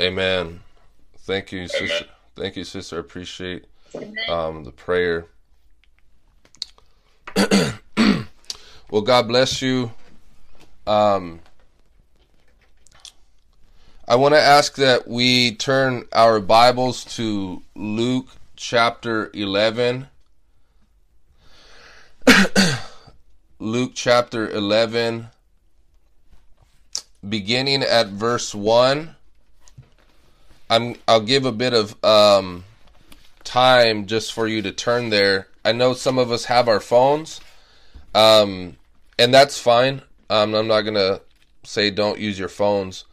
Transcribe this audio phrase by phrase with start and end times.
[0.00, 0.60] Amen.
[1.18, 2.06] Thank you, sister.
[2.34, 2.96] Thank you, sister.
[2.96, 3.66] I appreciate
[4.28, 5.26] um, the prayer.
[8.90, 9.92] well, God bless you.
[10.86, 11.40] Um,
[14.08, 18.26] I want to ask that we turn our Bibles to Luke
[18.56, 20.08] chapter 11.
[23.60, 25.28] Luke chapter 11,
[27.26, 29.14] beginning at verse 1.
[30.74, 32.64] I'm, I'll give a bit of um,
[33.44, 35.46] time just for you to turn there.
[35.64, 37.40] I know some of us have our phones,
[38.12, 38.76] um,
[39.16, 40.02] and that's fine.
[40.28, 41.20] Um, I'm not to
[41.62, 43.04] say don't use your phones,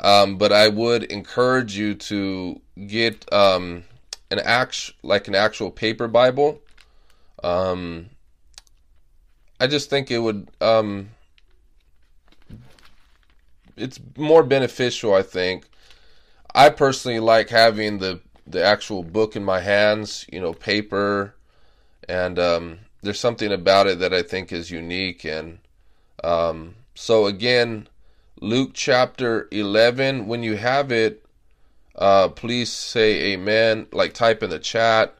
[0.00, 3.84] um, but I would encourage you to get um,
[4.32, 6.60] an act like an actual paper Bible.
[7.44, 8.10] Um,
[9.60, 10.48] I just think it would.
[13.76, 15.66] It's more beneficial, I think.
[16.54, 21.34] I personally like having the the actual book in my hands, you know, paper,
[22.08, 25.24] and um, there's something about it that I think is unique.
[25.24, 25.58] And
[26.22, 27.88] um, so again,
[28.40, 30.26] Luke chapter 11.
[30.26, 31.24] When you have it,
[31.96, 33.86] uh, please say Amen.
[33.92, 35.16] Like type in the chat.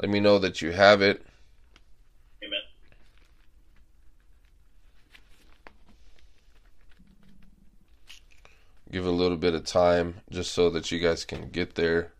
[0.00, 1.26] Let me know that you have it.
[2.42, 2.60] Amen.
[8.92, 12.10] Give a little bit of time just so that you guys can get there.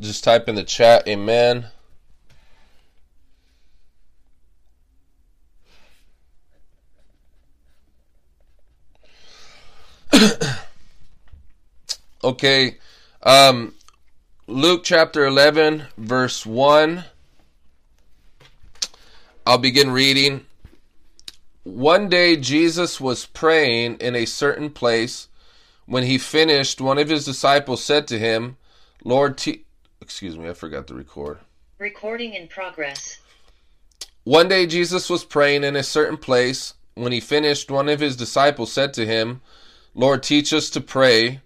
[0.00, 1.66] Just type in the chat, amen.
[12.24, 12.78] Okay,
[13.22, 13.74] um,
[14.46, 17.04] Luke chapter 11, verse 1.
[19.46, 20.46] I'll begin reading.
[21.64, 25.28] One day Jesus was praying in a certain place.
[25.86, 28.56] When he finished, one of his disciples said to him,
[29.04, 29.64] Lord, te-
[30.00, 31.38] excuse me, I forgot to record.
[31.78, 33.18] Recording in progress.
[34.24, 36.72] One day Jesus was praying in a certain place.
[36.94, 39.42] When he finished, one of his disciples said to him,
[39.94, 41.42] Lord, teach us to pray,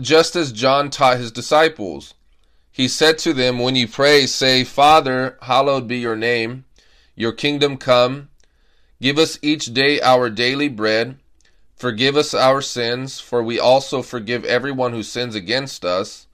[0.00, 2.14] just as John taught his disciples.
[2.70, 6.64] He said to them, When you pray, say, Father, hallowed be your name,
[7.16, 8.28] your kingdom come.
[9.00, 11.18] Give us each day our daily bread.
[11.76, 16.26] Forgive us our sins, for we also forgive everyone who sins against us.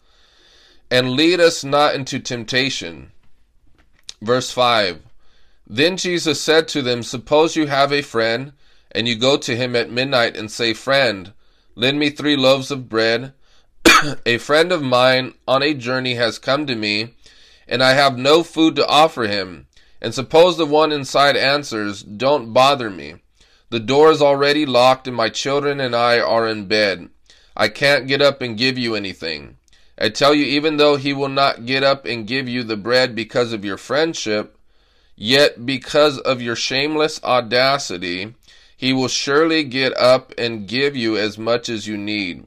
[0.90, 3.12] And lead us not into temptation.
[4.22, 5.02] Verse 5
[5.66, 8.52] Then Jesus said to them, Suppose you have a friend,
[8.90, 11.32] and you go to him at midnight and say, Friend,
[11.74, 13.32] lend me three loaves of bread.
[14.26, 17.14] a friend of mine on a journey has come to me,
[17.66, 19.66] and I have no food to offer him.
[20.00, 23.16] And suppose the one inside answers, Don't bother me.
[23.70, 27.08] The door is already locked, and my children and I are in bed.
[27.56, 29.56] I can't get up and give you anything.
[29.98, 33.14] I tell you, even though he will not get up and give you the bread
[33.14, 34.58] because of your friendship,
[35.16, 38.34] yet because of your shameless audacity,
[38.76, 42.46] he will surely get up and give you as much as you need.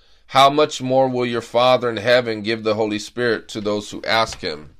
[0.31, 4.01] how much more will your Father in heaven give the Holy Spirit to those who
[4.03, 4.77] ask him?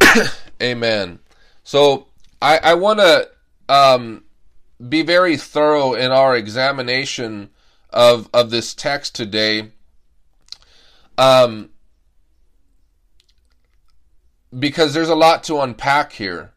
[0.60, 1.20] Amen.
[1.62, 2.08] So
[2.42, 3.30] I, I want to
[3.68, 4.24] um,
[4.88, 7.50] be very thorough in our examination
[7.90, 9.70] of of this text today.
[11.16, 11.70] Um,
[14.58, 16.52] because there's a lot to unpack here.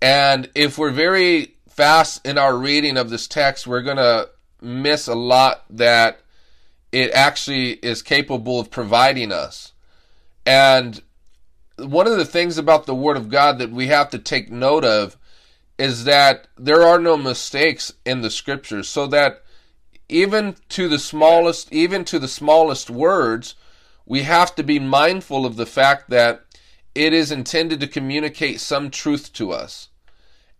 [0.00, 4.30] And if we're very fast in our reading of this text, we're going to
[4.62, 6.21] miss a lot that
[6.92, 9.72] it actually is capable of providing us.
[10.46, 11.02] And
[11.78, 14.84] one of the things about the Word of God that we have to take note
[14.84, 15.16] of
[15.78, 19.42] is that there are no mistakes in the Scriptures, so that
[20.08, 23.54] even to the smallest, even to the smallest words,
[24.04, 26.44] we have to be mindful of the fact that
[26.94, 29.88] it is intended to communicate some truth to us.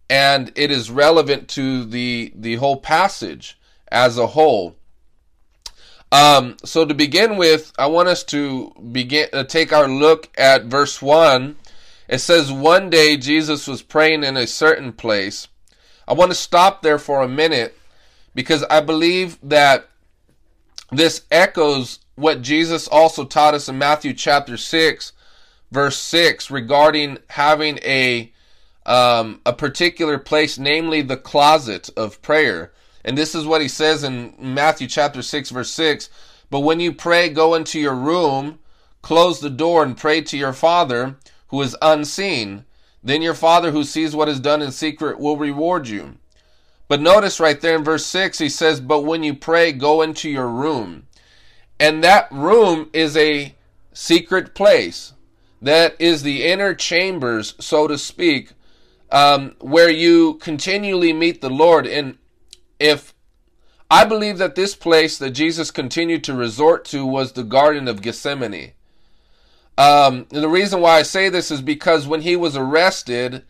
[0.08, 3.58] and it is relevant to the the whole passage
[3.90, 4.76] as a whole.
[6.12, 10.66] Um, so to begin with, I want us to begin uh, take our look at
[10.66, 11.56] verse one.
[12.06, 15.48] It says, "One day Jesus was praying in a certain place."
[16.06, 17.78] I want to stop there for a minute
[18.34, 19.88] because I believe that
[20.90, 25.14] this echoes what Jesus also taught us in Matthew chapter six,
[25.70, 28.30] verse six, regarding having a
[28.84, 32.72] um, a particular place, namely the closet of prayer.
[33.04, 36.08] And this is what he says in Matthew chapter 6, verse 6.
[36.50, 38.58] But when you pray, go into your room,
[39.00, 41.16] close the door, and pray to your Father
[41.48, 42.64] who is unseen.
[43.02, 46.16] Then your Father who sees what is done in secret will reward you.
[46.88, 50.28] But notice right there in verse 6, he says, But when you pray, go into
[50.28, 51.06] your room.
[51.80, 53.54] And that room is a
[53.92, 55.14] secret place.
[55.60, 58.52] That is the inner chambers, so to speak,
[59.10, 61.86] um, where you continually meet the Lord.
[61.86, 62.18] And
[62.82, 63.14] if
[63.90, 68.02] I believe that this place that Jesus continued to resort to was the Garden of
[68.02, 68.72] Gethsemane.
[69.78, 73.44] Um, the reason why I say this is because when he was arrested,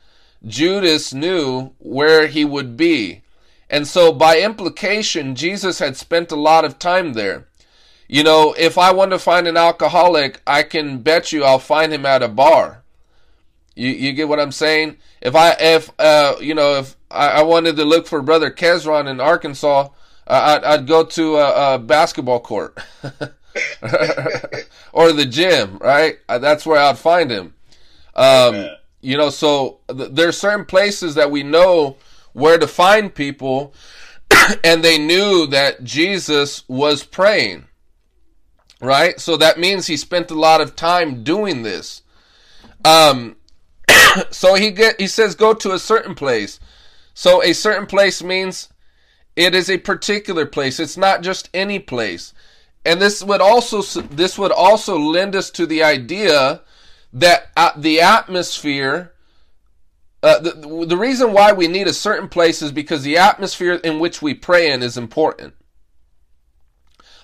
[0.45, 3.23] Judas knew where he would be.
[3.71, 7.47] And so, by implication, Jesus had spent a lot of time there.
[8.09, 11.93] You know, if I want to find an alcoholic, I can bet you I'll find
[11.93, 12.83] him at a bar.
[13.75, 14.99] You, you get what I'm saying?
[15.23, 19.09] If I, if, uh, you know, if I, I wanted to look for Brother Kezron
[19.09, 19.89] in Arkansas,
[20.27, 22.79] uh, I'd, I'd go to a, a basketball court
[24.93, 26.19] or the gym, right?
[26.29, 27.55] Uh, that's where I'd find him.
[28.15, 28.69] Um,
[29.01, 31.97] you know, so th- there are certain places that we know
[32.33, 33.75] where to find people,
[34.65, 37.65] and they knew that Jesus was praying,
[38.81, 39.19] right?
[39.21, 42.03] So that means he spent a lot of time doing this.
[42.85, 43.37] Um,
[44.31, 46.61] so he get he says go to a certain place.
[47.15, 48.69] So a certain place means
[49.37, 50.81] it is a particular place.
[50.81, 52.33] It's not just any place.
[52.85, 56.63] And this would also this would also lend us to the idea
[57.13, 59.13] that uh, the atmosphere
[60.23, 63.99] uh, the, the reason why we need a certain place is because the atmosphere in
[63.99, 65.55] which we pray in is important.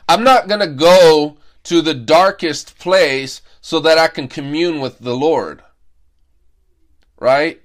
[0.08, 4.99] I'm not going to go to the darkest place so that I can commune with
[4.99, 5.62] the Lord.
[7.20, 7.62] Right?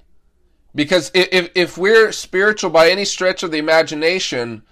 [0.75, 4.63] Because if, if we're spiritual by any stretch of the imagination,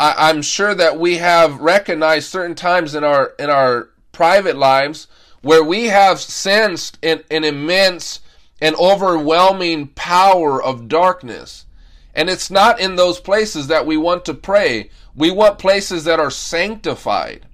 [0.00, 5.08] I, I'm sure that we have recognized certain times in our in our private lives
[5.42, 8.20] where we have sensed an, an immense
[8.60, 11.66] and overwhelming power of darkness.
[12.14, 14.90] And it's not in those places that we want to pray.
[15.14, 17.46] We want places that are sanctified.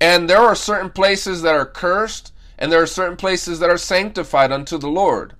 [0.00, 3.78] And there are certain places that are cursed, and there are certain places that are
[3.78, 5.34] sanctified unto the Lord.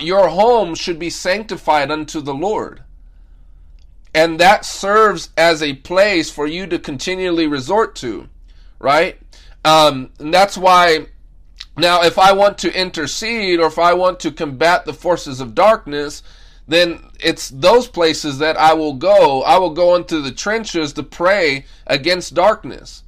[0.00, 2.82] Your home should be sanctified unto the Lord.
[4.14, 8.28] And that serves as a place for you to continually resort to,
[8.78, 9.18] right?
[9.64, 11.08] Um, and that's why
[11.78, 15.54] now, if I want to intercede or if I want to combat the forces of
[15.54, 16.22] darkness,
[16.66, 19.42] then it's those places that I will go.
[19.42, 23.02] I will go into the trenches to pray against darkness,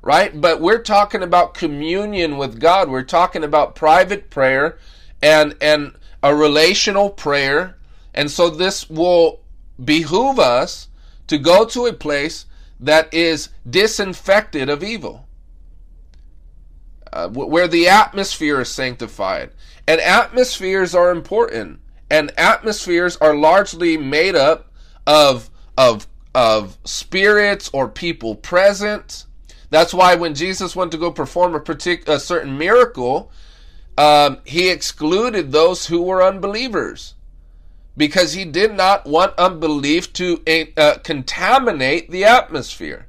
[0.00, 0.40] right?
[0.40, 2.88] But we're talking about communion with God.
[2.88, 4.78] We're talking about private prayer
[5.24, 7.78] and and a relational prayer.
[8.12, 9.40] And so this will
[9.82, 10.88] behoove us
[11.26, 12.46] to go to a place
[12.78, 15.26] that is disinfected of evil
[17.14, 19.50] uh, where the atmosphere is sanctified.
[19.86, 21.80] And atmospheres are important.
[22.10, 24.70] And atmospheres are largely made up
[25.06, 29.24] of of of spirits or people present.
[29.70, 33.32] That's why when Jesus went to go perform a, partic- a certain miracle,
[33.96, 37.14] um, he excluded those who were unbelievers
[37.96, 40.42] because he did not want unbelief to
[40.76, 43.06] uh, contaminate the atmosphere.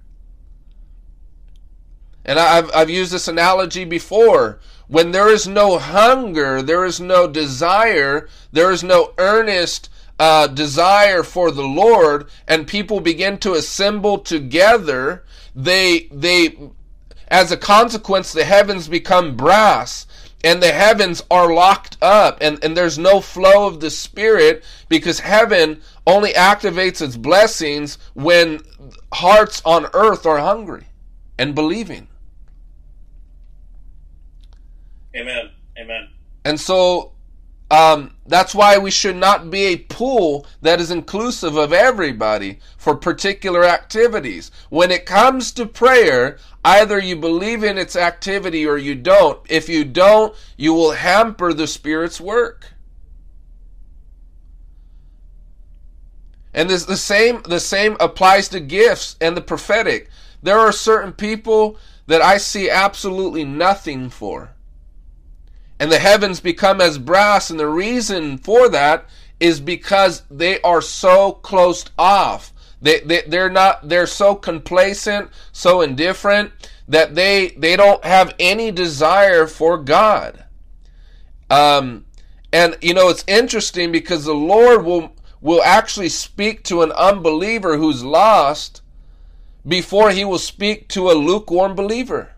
[2.24, 4.60] And I've, I've used this analogy before.
[4.88, 9.90] When there is no hunger, there is no desire, there is no earnest
[10.20, 15.24] uh, desire for the Lord, and people begin to assemble together,
[15.56, 16.58] they, they,
[17.28, 20.06] as a consequence, the heavens become brass
[20.46, 25.20] and the heavens are locked up and, and there's no flow of the spirit because
[25.20, 28.62] heaven only activates its blessings when
[29.12, 30.86] hearts on earth are hungry
[31.38, 32.08] and believing
[35.16, 35.50] Amen.
[35.78, 36.10] Amen.
[36.44, 37.14] And so
[37.72, 42.96] um, that's why we should not be a pool that is inclusive of everybody for
[42.96, 44.52] particular activities.
[44.70, 49.40] When it comes to prayer, either you believe in its activity or you don't.
[49.50, 52.74] If you don't, you will hamper the Spirit's work.
[56.54, 60.10] And this the same the same applies to gifts and the prophetic.
[60.42, 64.55] There are certain people that I see absolutely nothing for.
[65.80, 69.06] And the heavens become as brass, and the reason for that
[69.40, 72.54] is because they are so closed off.
[72.82, 76.52] They, they they're not they're so complacent, so indifferent
[76.88, 80.46] that they they don't have any desire for God.
[81.50, 82.06] Um
[82.54, 87.78] and you know it's interesting because the Lord will will actually speak to an unbeliever
[87.78, 88.82] who's lost
[89.68, 92.35] before he will speak to a lukewarm believer.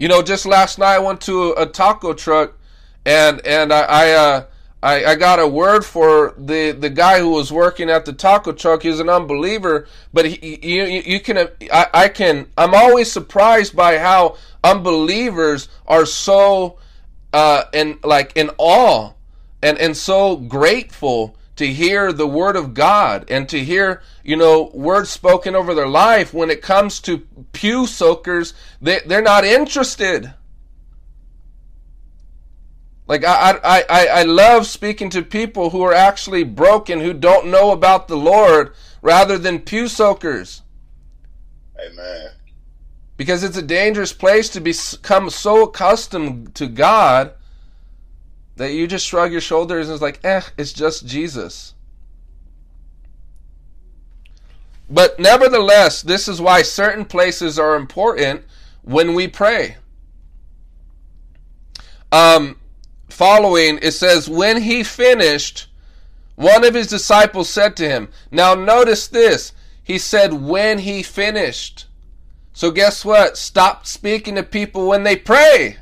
[0.00, 2.56] You know, just last night I went to a, taco truck
[3.04, 4.44] and and I I, uh,
[4.82, 8.52] I, I got a word for the the guy who was working at the taco
[8.52, 8.82] truck.
[8.82, 13.98] He's an unbeliever, but he, you you can I, I can I'm always surprised by
[13.98, 16.78] how unbelievers are so
[17.34, 19.12] uh in like in awe
[19.62, 24.70] and and so grateful to hear the word of God and to hear, you know,
[24.72, 26.32] words spoken over their life.
[26.32, 27.18] When it comes to
[27.52, 30.32] pew soakers, they, they're not interested.
[33.06, 37.48] Like I, I, I, I love speaking to people who are actually broken, who don't
[37.48, 40.62] know about the Lord, rather than pew soakers.
[41.78, 42.30] Amen.
[43.18, 47.34] Because it's a dangerous place to become so accustomed to God
[48.60, 51.72] that you just shrug your shoulders and it's like, eh, it's just Jesus.
[54.90, 58.44] But nevertheless, this is why certain places are important
[58.82, 59.78] when we pray.
[62.12, 62.58] Um,
[63.08, 65.68] following, it says, When he finished,
[66.34, 69.54] one of his disciples said to him, Now notice this.
[69.82, 71.86] He said, When he finished.
[72.52, 73.38] So guess what?
[73.38, 75.78] Stop speaking to people when they pray.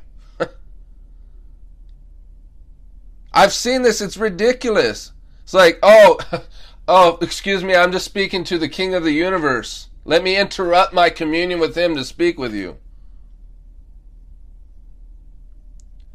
[3.39, 4.01] I've seen this.
[4.01, 5.13] It's ridiculous.
[5.45, 6.19] It's like, oh,
[6.89, 7.73] oh, excuse me.
[7.73, 9.91] I'm just speaking to the King of the universe.
[10.05, 12.79] Let me interrupt my communion with him to speak with you.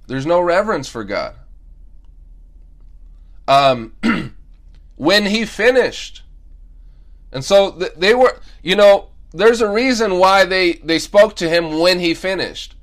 [0.07, 1.35] There's no reverence for God.
[3.47, 3.93] Um,
[4.97, 6.23] when he finished,
[7.31, 11.47] and so th- they were, you know, there's a reason why they they spoke to
[11.47, 12.75] him when he finished.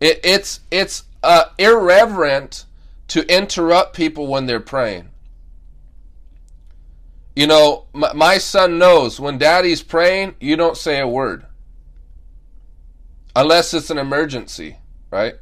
[0.00, 2.64] It, it's it's uh, irreverent
[3.10, 5.10] to interrupt people when they're praying.
[7.34, 11.44] You know, my, my son knows when daddy's praying, you don't say a word.
[13.34, 14.78] Unless it's an emergency,
[15.10, 15.34] right?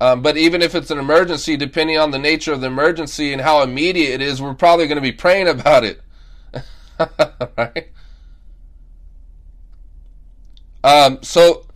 [0.00, 3.40] Um, but even if it's an emergency, depending on the nature of the emergency and
[3.40, 6.00] how immediate it is, we're probably going to be praying about it.
[7.56, 7.88] right?
[10.82, 11.66] Um, so,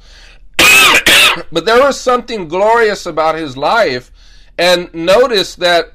[1.53, 4.11] but there was something glorious about his life
[4.61, 5.95] and notice that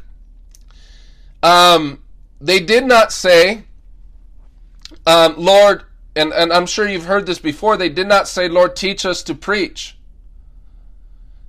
[1.44, 2.02] um,
[2.42, 3.66] they did not say,
[5.06, 5.84] um, Lord,
[6.16, 9.22] and, and I'm sure you've heard this before, they did not say, Lord, teach us
[9.24, 10.00] to preach.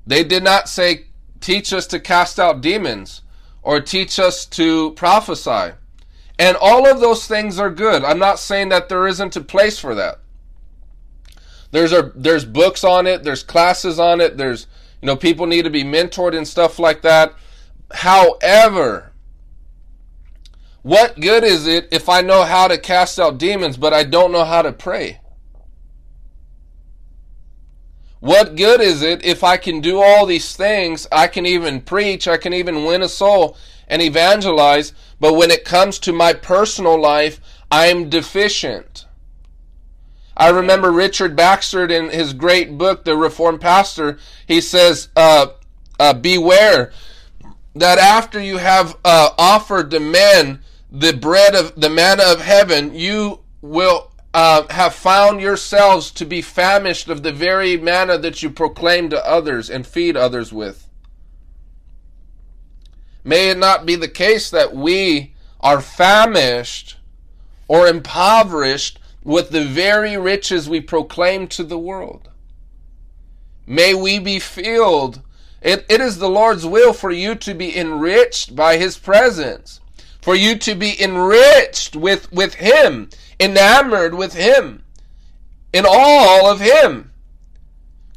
[0.06, 1.06] They did not say,
[1.40, 3.22] teach us to cast out demons
[3.62, 5.72] or teach us to prophesy.
[6.38, 8.04] And all of those things are good.
[8.04, 10.18] I'm not saying that there isn't a place for that.
[11.70, 14.66] There's a, there's books on it, there's classes on it, there's
[15.00, 17.34] you know, people need to be mentored and stuff like that.
[17.92, 19.12] However,
[20.82, 24.32] what good is it if I know how to cast out demons, but I don't
[24.32, 25.20] know how to pray?
[28.20, 31.06] What good is it if I can do all these things?
[31.12, 33.56] I can even preach, I can even win a soul
[33.88, 39.05] and evangelize, but when it comes to my personal life, I'm deficient.
[40.36, 45.48] I remember Richard Baxter in his great book, The Reformed Pastor, he says, uh,
[45.98, 46.92] uh, Beware
[47.74, 52.94] that after you have uh, offered the men the bread of the manna of heaven,
[52.94, 58.50] you will uh, have found yourselves to be famished of the very manna that you
[58.50, 60.88] proclaim to others and feed others with.
[63.24, 66.96] May it not be the case that we are famished
[67.68, 72.28] or impoverished with the very riches we proclaim to the world.
[73.66, 75.20] May we be filled.
[75.60, 79.80] It, it is the Lord's will for you to be enriched by His presence,
[80.22, 84.84] for you to be enriched with, with Him, enamored with Him,
[85.72, 87.10] in all of Him.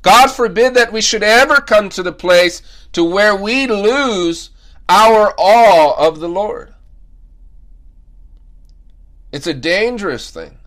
[0.03, 2.61] God forbid that we should ever come to the place
[2.91, 4.51] to where we lose
[4.87, 6.75] our awe of the Lord.
[9.31, 10.58] It's a dangerous thing.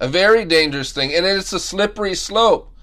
[0.00, 1.14] A very dangerous thing.
[1.14, 2.74] And it's a slippery slope.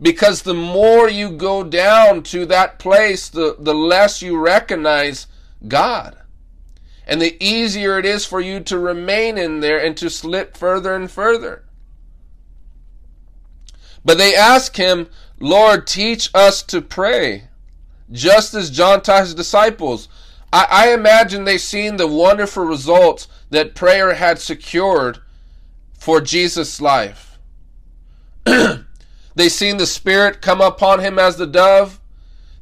[0.00, 5.28] Because the more you go down to that place, the, the less you recognize
[5.68, 6.16] God.
[7.06, 10.94] And the easier it is for you to remain in there and to slip further
[10.94, 11.64] and further.
[14.04, 17.44] But they ask him, Lord, teach us to pray,
[18.10, 20.08] just as John taught his disciples.
[20.52, 25.20] I, I imagine they've seen the wonderful results that prayer had secured
[26.02, 27.38] for Jesus' life.
[28.44, 32.00] they seen the Spirit come upon him as the dove.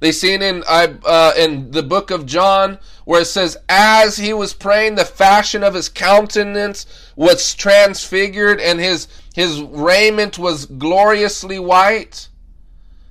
[0.01, 4.53] They seen in uh, in the book of John where it says, as he was
[4.53, 6.85] praying, the fashion of his countenance
[7.17, 12.29] was transfigured, and his his raiment was gloriously white.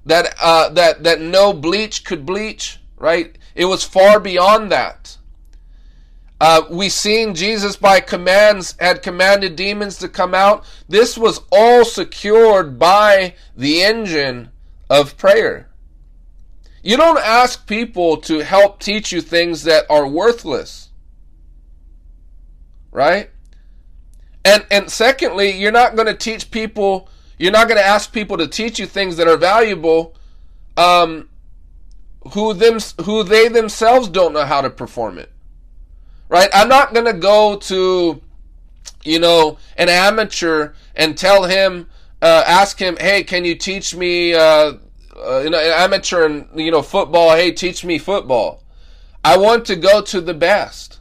[0.06, 2.80] That uh, that that no bleach could bleach.
[2.98, 3.36] Right?
[3.56, 5.18] It was far beyond that.
[6.42, 10.64] Uh, we seen Jesus by commands had commanded demons to come out.
[10.88, 14.50] This was all secured by the engine
[14.90, 15.70] of prayer.
[16.82, 20.90] You don't ask people to help teach you things that are worthless.
[22.92, 23.30] Right?
[24.46, 28.38] And and secondly, you're not going to teach people, you're not going to ask people
[28.38, 30.16] to teach you things that are valuable
[30.78, 31.28] um
[32.34, 35.32] who them who they themselves don't know how to perform it.
[36.30, 36.50] Right?
[36.54, 38.22] I'm not going to go to
[39.04, 41.90] you know, an amateur and tell him
[42.22, 44.74] uh, ask him, "Hey, can you teach me uh,
[45.20, 47.36] uh, you know, amateur and you know football.
[47.36, 48.64] Hey, teach me football.
[49.24, 51.00] I want to go to the best.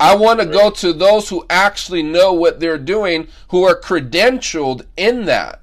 [0.00, 4.84] I want to go to those who actually know what they're doing, who are credentialed
[4.96, 5.62] in that,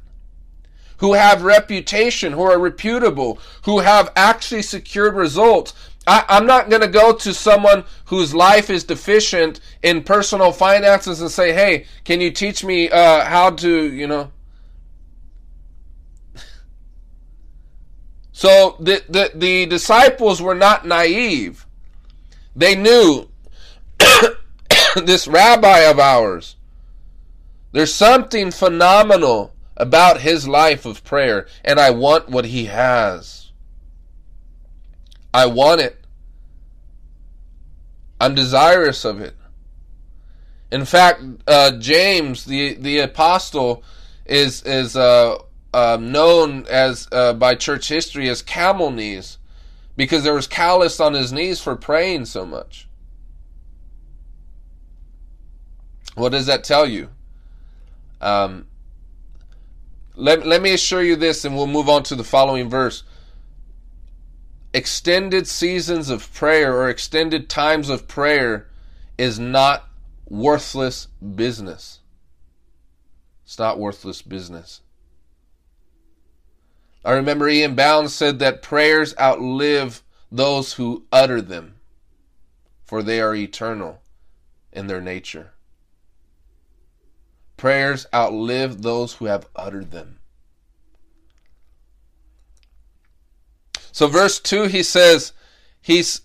[0.97, 5.73] who have reputation, who are reputable, who have actually secured results.
[6.07, 11.21] I, am not going to go to someone whose life is deficient in personal finances
[11.21, 14.31] and say, "Hey, can you teach me uh, how to, you know?"
[18.33, 21.67] So the, the, the disciples were not naive.
[22.55, 23.29] They knew
[24.95, 26.55] this rabbi of ours,
[27.71, 33.40] there's something phenomenal about his life of prayer, and I want what he has.
[35.33, 36.03] I want it.
[38.19, 39.35] I'm desirous of it.
[40.71, 43.83] In fact, uh, James, the the apostle,
[44.25, 45.37] is is uh,
[45.73, 49.37] um, known as uh, by church history as camel knees
[49.95, 52.87] because there was callus on his knees for praying so much.
[56.15, 57.09] What does that tell you?
[58.19, 58.67] Um,
[60.15, 63.03] let, let me assure you this, and we'll move on to the following verse.
[64.73, 68.69] Extended seasons of prayer or extended times of prayer
[69.17, 69.89] is not
[70.29, 71.99] worthless business.
[73.43, 74.79] It's not worthless business.
[77.03, 77.75] I remember E.M.
[77.75, 81.75] Bounds said that prayers outlive those who utter them,
[82.85, 84.01] for they are eternal
[84.71, 85.51] in their nature.
[87.57, 90.20] Prayers outlive those who have uttered them.
[93.91, 95.33] So, verse 2, he says,
[95.81, 96.21] He's,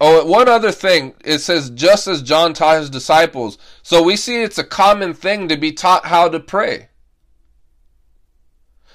[0.00, 3.58] oh, one other thing, it says, just as John taught his disciples.
[3.82, 6.88] So, we see it's a common thing to be taught how to pray.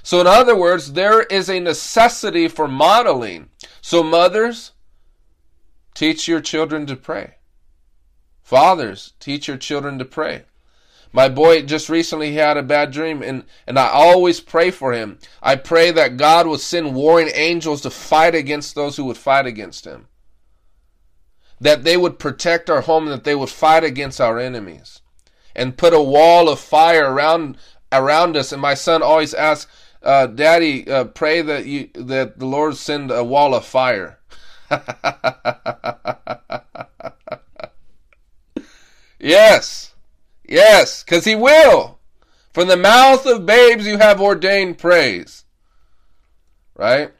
[0.04, 3.50] So, in other words, there is a necessity for modeling.
[3.82, 4.72] So, mothers,
[5.94, 7.36] teach your children to pray.
[8.42, 10.44] Fathers, teach your children to pray.
[11.16, 15.20] My boy just recently had a bad dream, and, and I always pray for him.
[15.44, 19.46] I pray that God would send warring angels to fight against those who would fight
[19.46, 20.08] against him.
[21.62, 25.02] That they would protect our home, that they would fight against our enemies.
[25.56, 27.58] And put a wall of fire around
[27.92, 28.52] around us.
[28.52, 29.72] And my son always asks,
[30.02, 34.18] uh, Daddy, uh, pray that you that the Lord send a wall of fire.
[39.20, 39.93] yes,
[40.48, 42.00] yes, because He will.
[42.54, 45.44] From the mouth of babes you have ordained praise.
[46.76, 47.12] Right?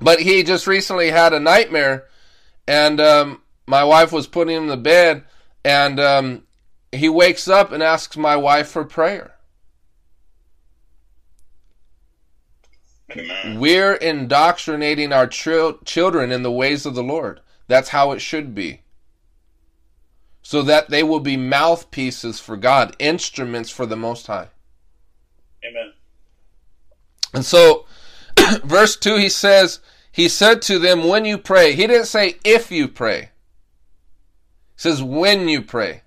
[0.00, 2.06] But he just recently had a nightmare,
[2.66, 5.24] and um, my wife was putting him to bed,
[5.64, 6.42] and um,
[6.90, 9.34] he wakes up and asks my wife for prayer.
[13.12, 13.60] Amen.
[13.60, 17.40] We're indoctrinating our children in the ways of the Lord.
[17.68, 18.81] That's how it should be.
[20.42, 24.48] So that they will be mouthpieces for God, instruments for the Most High.
[25.64, 25.92] Amen.
[27.32, 27.86] And so,
[28.64, 31.74] verse 2, he says, He said to them, When you pray.
[31.74, 33.30] He didn't say if you pray.
[34.74, 36.02] He says, When you pray.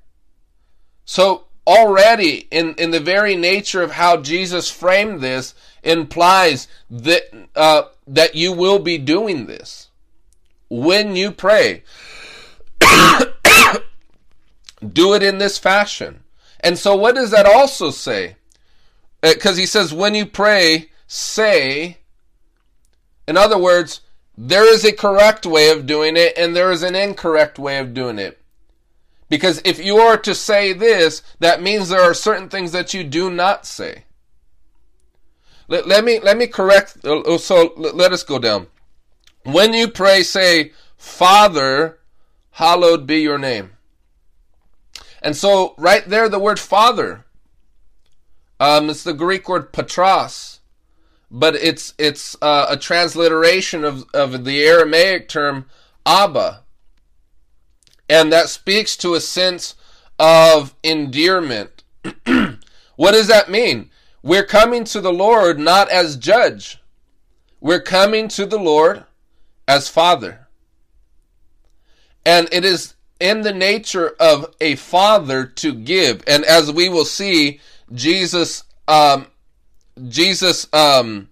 [1.05, 7.23] So, already in, in the very nature of how Jesus framed this implies that
[7.55, 9.89] uh, that you will be doing this
[10.69, 11.83] when you pray.
[14.85, 16.23] Do it in this fashion.
[16.59, 18.35] And so, what does that also say?
[19.21, 21.97] Because uh, he says, when you pray, say.
[23.27, 24.01] In other words,
[24.37, 27.93] there is a correct way of doing it and there is an incorrect way of
[27.93, 28.39] doing it.
[29.29, 33.03] Because if you are to say this, that means there are certain things that you
[33.03, 34.03] do not say.
[35.67, 37.03] Let, let me let me correct.
[37.03, 38.67] Uh, so let us go down.
[39.43, 41.99] When you pray, say, "Father,
[42.51, 43.74] hallowed be your name."
[45.25, 47.25] And so, right there, the word "father,"
[48.59, 50.59] um, it's the Greek word "patros,"
[51.31, 55.65] but it's it's uh, a transliteration of of the Aramaic term
[56.05, 56.61] "abba."
[58.07, 59.73] And that speaks to a sense
[60.19, 61.83] of endearment.
[62.95, 63.89] what does that mean?
[64.21, 66.79] We're coming to the Lord not as judge.
[67.59, 69.05] We're coming to the Lord
[69.67, 70.47] as father.
[72.23, 76.23] And it is in the nature of a father to give.
[76.27, 77.59] And as we will see,
[77.93, 79.27] Jesus, um,
[80.09, 81.29] Jesus, um,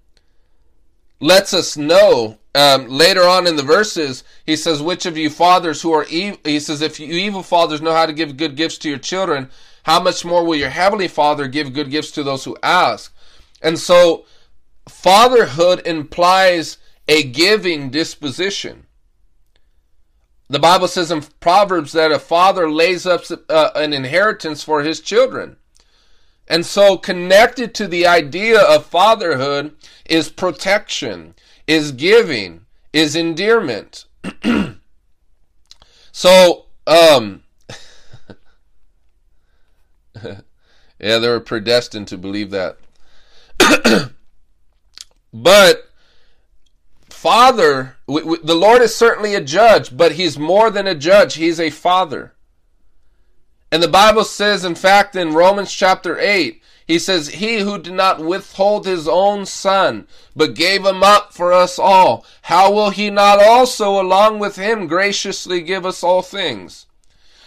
[1.20, 5.82] lets us know um, later on in the verses, he says, "Which of you fathers
[5.82, 8.78] who are evil?" He says, "If you evil fathers know how to give good gifts
[8.80, 9.50] to your children,
[9.84, 13.12] how much more will your heavenly Father give good gifts to those who ask?"
[13.62, 14.26] And so,
[14.88, 18.83] fatherhood implies a giving disposition.
[20.50, 25.00] The Bible says in Proverbs that a father lays up uh, an inheritance for his
[25.00, 25.58] children.
[26.48, 29.74] And so, connected to the idea of fatherhood
[30.06, 34.06] is protection, is giving, is endearment.
[36.12, 37.44] so, um,
[40.24, 40.42] yeah,
[41.00, 42.78] they were predestined to believe that.
[45.34, 45.90] but
[47.24, 51.36] Father, we, we, the Lord is certainly a judge, but He's more than a judge.
[51.36, 52.34] He's a Father.
[53.72, 57.94] And the Bible says, in fact, in Romans chapter 8, he says, He who did
[57.94, 60.06] not withhold his own son,
[60.36, 64.86] but gave him up for us all, how will he not also, along with him,
[64.86, 66.88] graciously give us all things?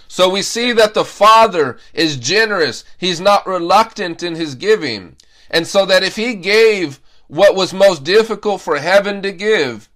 [0.08, 2.82] So we see that the Father is generous.
[2.96, 5.16] He's not reluctant in his giving.
[5.50, 9.88] And so that if he gave what was most difficult for heaven to give,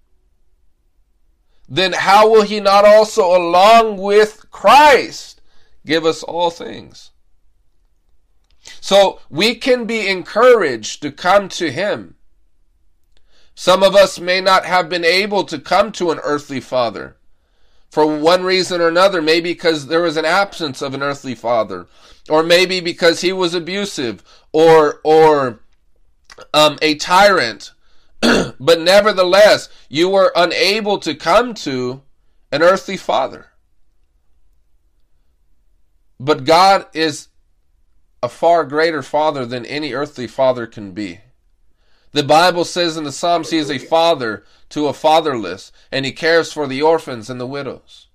[1.67, 5.41] then how will he not also, along with Christ,
[5.85, 7.11] give us all things?
[8.79, 12.15] So we can be encouraged to come to Him.
[13.55, 17.17] Some of us may not have been able to come to an earthly father
[17.89, 21.87] for one reason or another, maybe because there was an absence of an earthly father,
[22.29, 25.60] or maybe because he was abusive, or or
[26.53, 27.71] um, a tyrant.
[28.21, 32.01] but nevertheless, you were unable to come to
[32.51, 33.47] an earthly father.
[36.19, 37.29] But God is
[38.21, 41.19] a far greater father than any earthly father can be.
[42.11, 46.11] The Bible says in the Psalms he is a father to a fatherless, and he
[46.11, 48.07] cares for the orphans and the widows.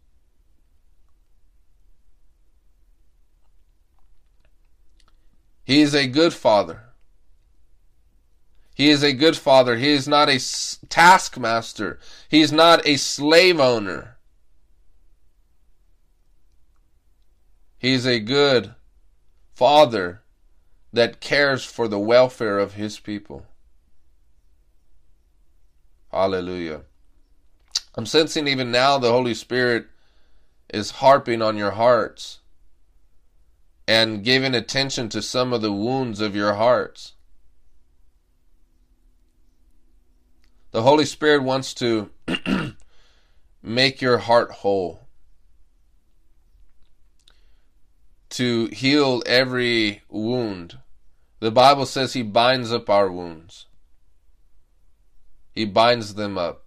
[5.65, 6.86] He is a good father.
[8.77, 9.77] He is a good father.
[9.77, 10.39] He is not a
[10.91, 11.99] taskmaster.
[12.29, 14.19] He is not a slave owner.
[17.79, 18.75] He is a good
[19.55, 20.21] Father
[20.93, 23.47] that cares for the welfare of his people.
[26.13, 26.83] Hallelujah.
[27.95, 29.87] I'm sensing even now the Holy Spirit
[30.69, 32.41] is harping on your hearts
[33.89, 37.13] and giving attention to some of the wounds of your hearts.
[40.77, 42.11] The Holy Spirit wants to
[43.63, 45.09] make your heart whole.
[48.29, 50.77] to heal every wound.
[51.41, 53.65] The Bible says He binds up our wounds.
[55.51, 56.67] He binds them up.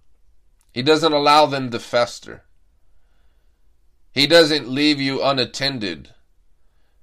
[0.74, 2.46] He doesn't allow them to fester.
[4.12, 6.16] He doesn't leave you unattended.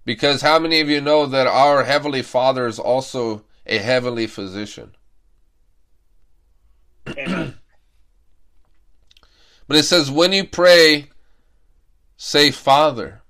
[0.04, 4.95] Because how many of you know that our Heavenly Father is also a heavenly physician?
[7.06, 7.54] But
[9.70, 11.06] it says, when you pray,
[12.16, 13.22] say, Father.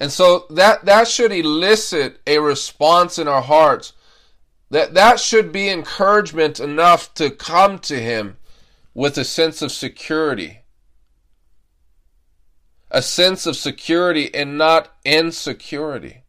[0.00, 3.92] And so that, that should elicit a response in our hearts.
[4.70, 8.36] That, that should be encouragement enough to come to Him
[8.94, 10.60] with a sense of security.
[12.90, 16.22] a sense of security and not insecurity.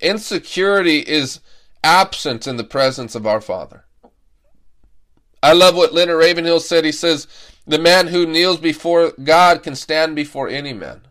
[0.00, 1.40] Insecurity is
[1.82, 3.84] absent in the presence of our Father.
[5.42, 6.84] I love what Leonard Ravenhill said.
[6.84, 7.28] He says,
[7.66, 11.02] The man who kneels before God can stand before any man.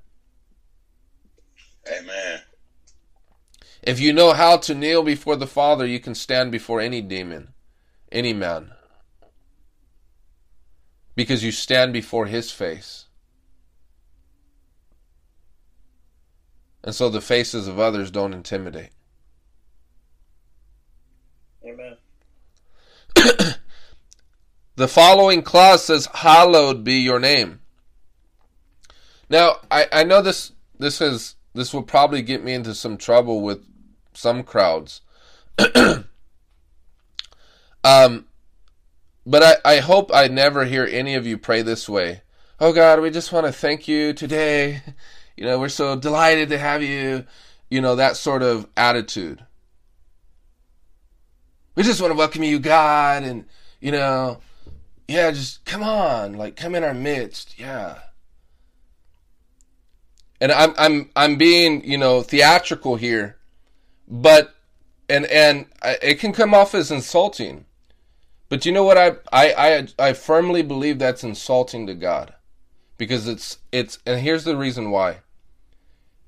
[1.88, 2.41] Amen.
[3.82, 7.54] If you know how to kneel before the Father, you can stand before any demon,
[8.12, 8.71] any man.
[11.15, 13.06] Because you stand before His face.
[16.84, 18.89] And so the faces of others don't intimidate.
[21.65, 21.97] Amen.
[24.78, 27.62] The following clause says, Hallowed be your name.
[29.30, 33.41] Now, I, I know this this is this will probably get me into some trouble
[33.41, 33.63] with
[34.13, 35.01] some crowds.
[37.84, 38.25] um
[39.25, 42.21] but I, I hope I never hear any of you pray this way.
[42.60, 44.82] Oh God, we just want to thank you today.
[45.38, 47.25] You know, we're so delighted to have you.
[47.69, 49.43] You know, that sort of attitude.
[51.76, 53.46] We just want to welcome you, God, and
[53.82, 54.40] you know,
[55.08, 58.00] yeah, just come on, like come in our midst, yeah.
[60.40, 63.38] And I'm I'm I'm being you know theatrical here,
[64.08, 64.56] but
[65.10, 67.66] and and I, it can come off as insulting,
[68.48, 72.34] but you know what I I I I firmly believe that's insulting to God,
[72.98, 75.18] because it's it's and here's the reason why.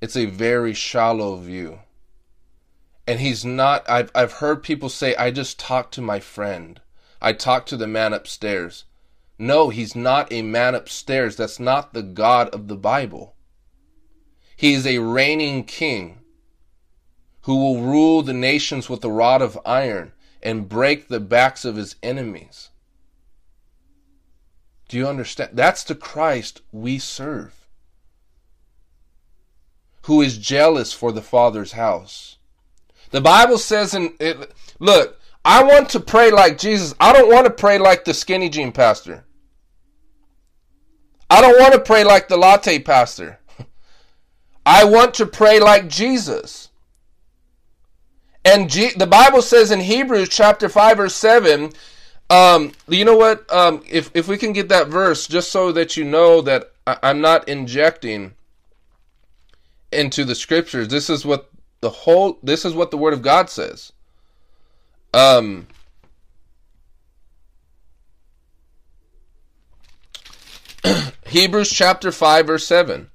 [0.00, 1.80] It's a very shallow view.
[3.08, 6.78] And he's not I've I've heard people say I just talked to my friend.
[7.22, 8.84] I talked to the man upstairs.
[9.38, 11.34] No, he's not a man upstairs.
[11.36, 13.34] That's not the God of the Bible.
[14.54, 16.18] He is a reigning king
[17.44, 21.76] who will rule the nations with a rod of iron and break the backs of
[21.76, 22.68] his enemies.
[24.86, 25.52] Do you understand?
[25.54, 27.66] That's the Christ we serve,
[30.02, 32.37] who is jealous for the Father's house.
[33.10, 36.94] The Bible says it, look, I want to pray like Jesus.
[37.00, 39.24] I don't want to pray like the skinny jean pastor.
[41.30, 43.38] I don't want to pray like the latte pastor.
[44.66, 46.70] I want to pray like Jesus.
[48.44, 51.72] And G- the Bible says in Hebrews chapter 5 verse 7,
[52.30, 53.50] um, you know what?
[53.52, 56.98] Um, if, if we can get that verse, just so that you know that I-
[57.02, 58.34] I'm not injecting
[59.90, 63.50] into the scriptures, this is what the whole, this is what the Word of God
[63.50, 63.92] says.
[65.14, 65.66] Um,
[71.26, 73.10] Hebrews chapter 5, verse 7.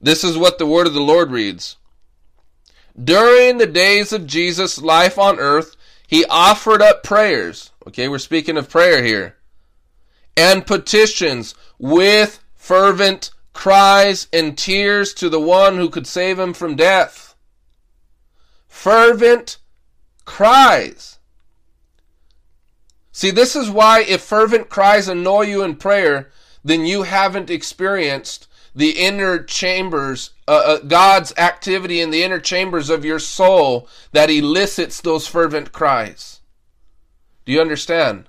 [0.00, 1.76] This is what the word of the Lord reads.
[3.02, 5.76] During the days of Jesus' life on earth,
[6.08, 7.70] he offered up prayers.
[7.86, 9.36] Okay, we're speaking of prayer here.
[10.36, 16.76] And petitions with fervent cries and tears to the one who could save him from
[16.76, 17.34] death.
[18.68, 19.58] Fervent
[20.24, 21.18] cries.
[23.12, 26.30] See, this is why if fervent cries annoy you in prayer,
[26.64, 32.88] then you haven't experienced the inner chambers, uh, uh, God's activity in the inner chambers
[32.88, 36.40] of your soul that elicits those fervent cries.
[37.44, 38.28] Do you understand?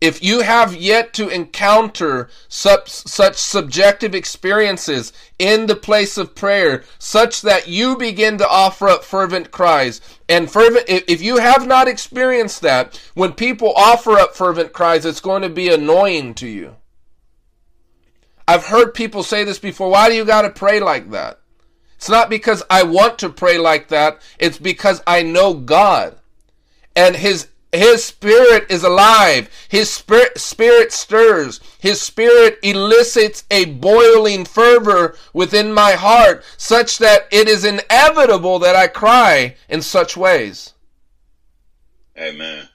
[0.00, 6.84] If you have yet to encounter such, such subjective experiences in the place of prayer,
[6.98, 11.86] such that you begin to offer up fervent cries, and fervent, if you have not
[11.86, 16.76] experienced that, when people offer up fervent cries, it's going to be annoying to you.
[18.48, 19.90] I've heard people say this before.
[19.90, 21.40] Why do you got to pray like that?
[21.96, 24.22] It's not because I want to pray like that.
[24.38, 26.16] It's because I know God.
[26.96, 29.48] And his his spirit is alive.
[29.68, 31.60] His spirit, spirit stirs.
[31.78, 38.74] His spirit elicits a boiling fervor within my heart such that it is inevitable that
[38.74, 40.74] I cry in such ways.
[42.18, 42.68] Amen.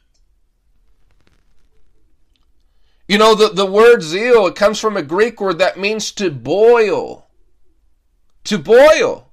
[3.08, 6.32] You know, the, the word zeal, it comes from a Greek word that means to
[6.32, 7.28] boil.
[8.46, 9.25] To boil.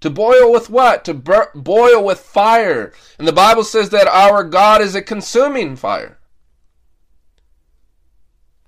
[0.00, 1.04] To boil with what?
[1.06, 2.92] To bur- boil with fire.
[3.18, 6.18] And the Bible says that our God is a consuming fire.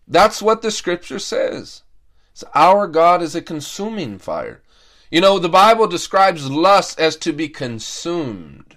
[0.08, 1.82] That's what the scripture says.
[2.32, 4.62] It's our God is a consuming fire.
[5.10, 8.76] You know, the Bible describes lust as to be consumed.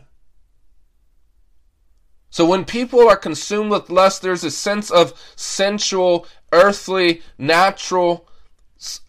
[2.30, 8.28] So when people are consumed with lust, there's a sense of sensual, earthly, natural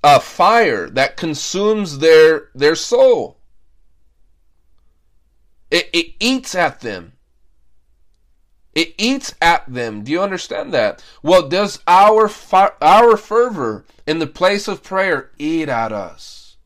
[0.03, 3.39] uh, fire that consumes their their soul.
[5.71, 7.13] It, it eats at them.
[8.75, 10.03] It eats at them.
[10.03, 11.03] Do you understand that?
[11.23, 12.31] Well, does our
[12.81, 16.57] our fervor in the place of prayer eat at us?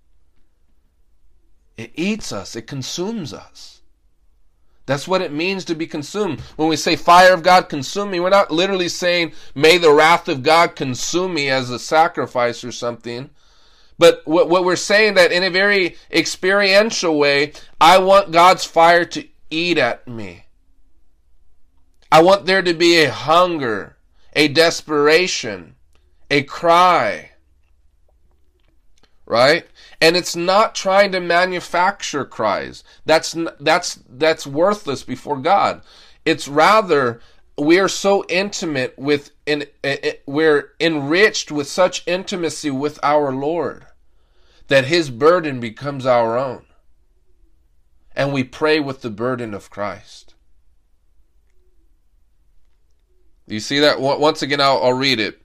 [1.76, 2.56] It eats us.
[2.56, 3.77] It consumes us.
[4.88, 6.40] That's what it means to be consumed.
[6.56, 10.28] When we say fire of God consume me, we're not literally saying may the wrath
[10.28, 13.28] of God consume me as a sacrifice or something.
[13.98, 19.04] But what, what we're saying that in a very experiential way, I want God's fire
[19.04, 20.46] to eat at me.
[22.10, 23.98] I want there to be a hunger,
[24.32, 25.74] a desperation,
[26.30, 27.27] a cry.
[29.28, 29.66] Right?
[30.00, 32.82] And it's not trying to manufacture cries.
[33.04, 35.82] That's that's that's worthless before God.
[36.24, 37.20] It's rather
[37.58, 39.66] we are so intimate with in,
[40.26, 43.86] we're enriched with such intimacy with our Lord
[44.68, 46.64] that his burden becomes our own.
[48.14, 50.34] And we pray with the burden of Christ.
[53.46, 54.00] You see that?
[54.00, 55.40] Once again, I'll, I'll read it.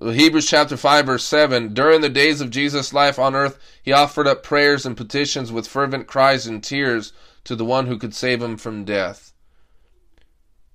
[0.00, 4.26] Hebrews chapter 5 verse 7 During the days of Jesus' life on earth, he offered
[4.26, 7.12] up prayers and petitions with fervent cries and tears
[7.44, 9.32] to the one who could save him from death.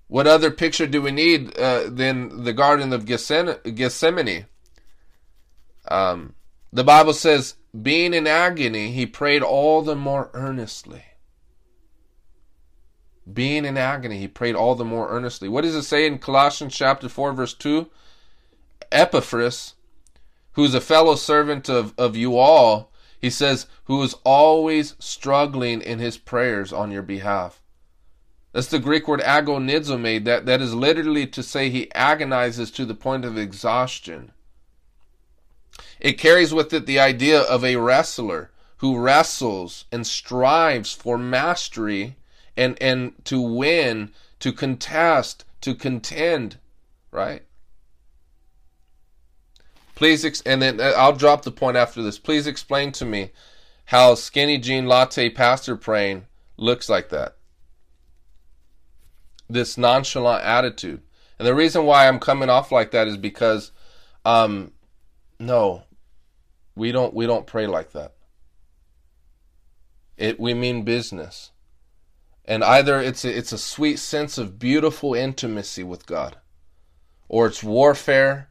[0.07, 4.45] What other picture do we need uh, than the Garden of Gethsemane?
[5.87, 6.33] Um,
[6.73, 11.03] the Bible says, being in agony, he prayed all the more earnestly.
[13.31, 15.47] Being in agony, he prayed all the more earnestly.
[15.47, 17.87] What does it say in Colossians chapter 4, verse 2?
[18.91, 19.75] Epaphras,
[20.53, 25.99] who's a fellow servant of, of you all, he says, who is always struggling in
[25.99, 27.61] his prayers on your behalf.
[28.53, 30.23] That's the Greek word agonizomai.
[30.25, 34.31] That, that is literally to say he agonizes to the point of exhaustion.
[35.99, 42.15] It carries with it the idea of a wrestler who wrestles and strives for mastery
[42.55, 46.57] and, and to win, to contest, to contend,
[47.11, 47.43] right?
[49.99, 52.17] Please, ex- and then uh, I'll drop the point after this.
[52.17, 53.31] Please explain to me
[53.83, 57.35] how skinny jean latte pastor praying looks like that.
[59.49, 61.01] This nonchalant attitude.
[61.37, 63.73] And the reason why I'm coming off like that is because,
[64.23, 64.71] um,
[65.37, 65.83] no,
[66.75, 68.13] we don't we don't pray like that.
[70.15, 71.51] It we mean business.
[72.45, 76.37] And either it's a, it's a sweet sense of beautiful intimacy with God
[77.27, 78.49] or it's warfare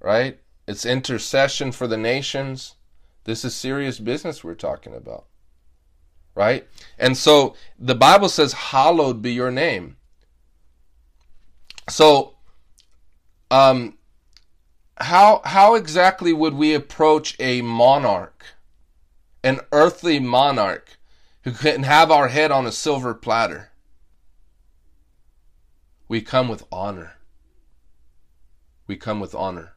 [0.00, 0.38] right?
[0.66, 2.76] It's intercession for the nations.
[3.24, 5.26] This is serious business we're talking about.
[6.34, 6.66] Right?
[6.98, 9.96] And so the Bible says, Hallowed be your name.
[11.88, 12.36] So,
[13.50, 13.98] um,
[14.96, 18.44] how, how exactly would we approach a monarch,
[19.42, 20.98] an earthly monarch,
[21.42, 23.70] who can have our head on a silver platter?
[26.06, 27.14] We come with honor.
[28.86, 29.74] We come with honor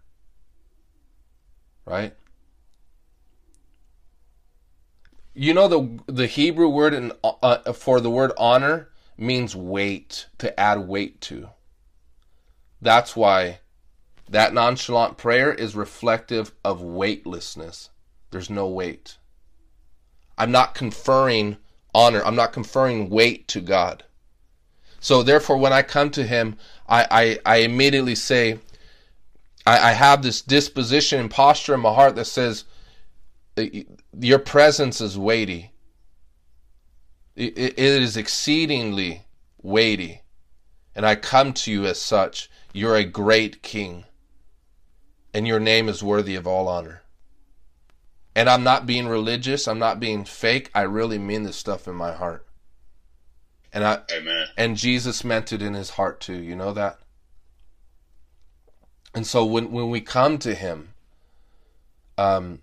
[1.86, 2.14] right?
[5.34, 10.58] You know the the Hebrew word in, uh, for the word honor means weight to
[10.60, 11.50] add weight to.
[12.82, 13.60] That's why
[14.30, 17.90] that nonchalant prayer is reflective of weightlessness.
[18.32, 19.18] There's no weight.
[20.38, 21.58] I'm not conferring
[21.94, 22.24] honor.
[22.24, 24.04] I'm not conferring weight to God.
[25.00, 26.56] So therefore, when I come to Him,
[26.88, 28.60] I, I, I immediately say,
[29.66, 32.66] I, I have this disposition and posture in my heart that says,
[34.20, 35.72] Your presence is weighty.
[37.36, 39.24] it, it is exceedingly
[39.62, 40.22] weighty.
[40.96, 42.50] And I come to you as such.
[42.74, 44.06] You're a great king.
[45.34, 47.02] And your name is worthy of all honor.
[48.36, 49.68] And I'm not being religious.
[49.68, 50.70] I'm not being fake.
[50.76, 52.46] I really mean this stuff in my heart.
[53.72, 54.48] And I Amen.
[54.56, 56.36] and Jesus meant it in his heart too.
[56.36, 57.00] You know that?
[59.14, 60.90] And so when, when we come to Him,
[62.18, 62.62] um,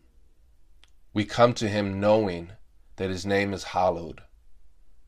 [1.15, 2.53] we come to Him knowing
[2.97, 4.23] that His name is hallowed.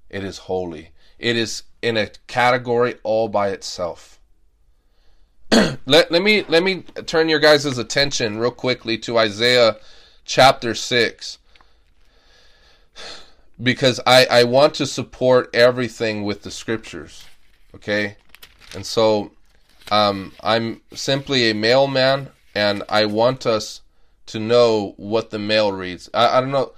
[0.08, 0.90] It is holy.
[1.18, 4.20] It is in a category all by itself.
[5.86, 9.76] let, let me let me turn your guys' attention real quickly to Isaiah
[10.24, 11.38] chapter six.
[13.62, 17.24] Because I, I want to support everything with the scriptures.
[17.74, 18.16] Okay?
[18.74, 19.32] And so
[19.92, 23.82] um, I'm simply a mailman, and I want us
[24.24, 26.08] to know what the mail reads.
[26.14, 26.72] I, I don't know.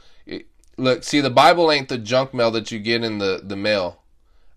[0.76, 4.00] Look, see, the Bible ain't the junk mail that you get in the, the mail.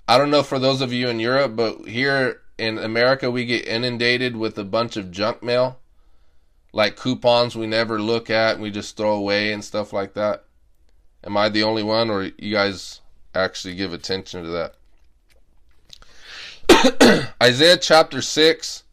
[0.07, 3.67] I don't know for those of you in Europe, but here in America, we get
[3.67, 5.77] inundated with a bunch of junk mail,
[6.73, 10.45] like coupons we never look at we just throw away and stuff like that.
[11.23, 13.01] Am I the only one, or you guys
[13.35, 14.73] actually give attention to that?
[17.43, 18.83] Isaiah chapter 6.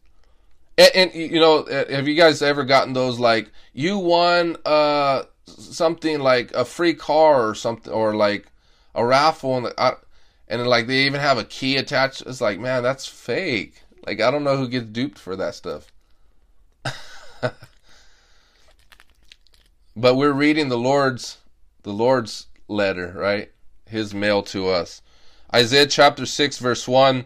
[0.77, 6.19] And, and, you know, have you guys ever gotten those like you won uh something
[6.19, 8.47] like a free car or something or like
[8.93, 9.93] a raffle and I,
[10.47, 12.21] and like they even have a key attached.
[12.21, 13.83] It's like, man, that's fake.
[14.05, 15.91] Like I don't know who gets duped for that stuff.
[19.95, 21.37] but we're reading the Lord's
[21.83, 23.51] the Lord's letter, right?
[23.87, 25.01] His mail to us.
[25.53, 27.25] Isaiah chapter 6 verse 1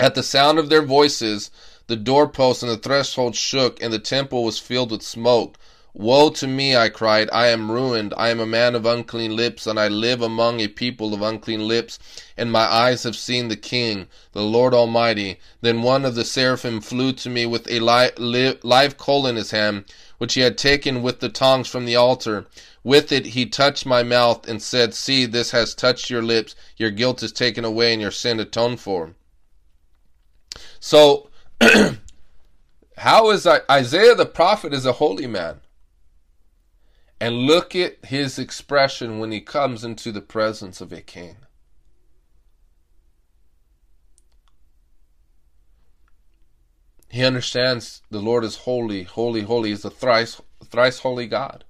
[0.00, 1.52] At the sound of their voices,
[1.86, 5.56] the doorposts and the threshold shook, and the temple was filled with smoke.
[5.96, 8.12] Woe to me, I cried, I am ruined.
[8.16, 11.68] I am a man of unclean lips, and I live among a people of unclean
[11.68, 12.00] lips,
[12.36, 15.38] and my eyes have seen the King, the Lord Almighty.
[15.60, 19.84] Then one of the seraphim flew to me with a live coal in his hand,
[20.18, 22.46] which he had taken with the tongs from the altar.
[22.82, 26.56] With it he touched my mouth and said, See, this has touched your lips.
[26.76, 29.14] Your guilt is taken away and your sin atoned for.
[30.80, 31.28] So,
[32.98, 35.60] how is Isaiah the prophet is a holy man?
[37.20, 41.36] And look at his expression when he comes into the presence of a king.
[47.08, 49.70] He understands the Lord is holy, holy, holy.
[49.70, 51.64] He's a thrice, thrice holy God.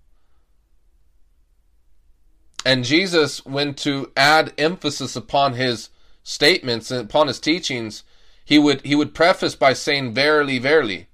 [2.64, 5.90] And Jesus, when to add emphasis upon his
[6.22, 8.04] statements and upon his teachings,
[8.44, 11.08] he would he would preface by saying, Verily, verily.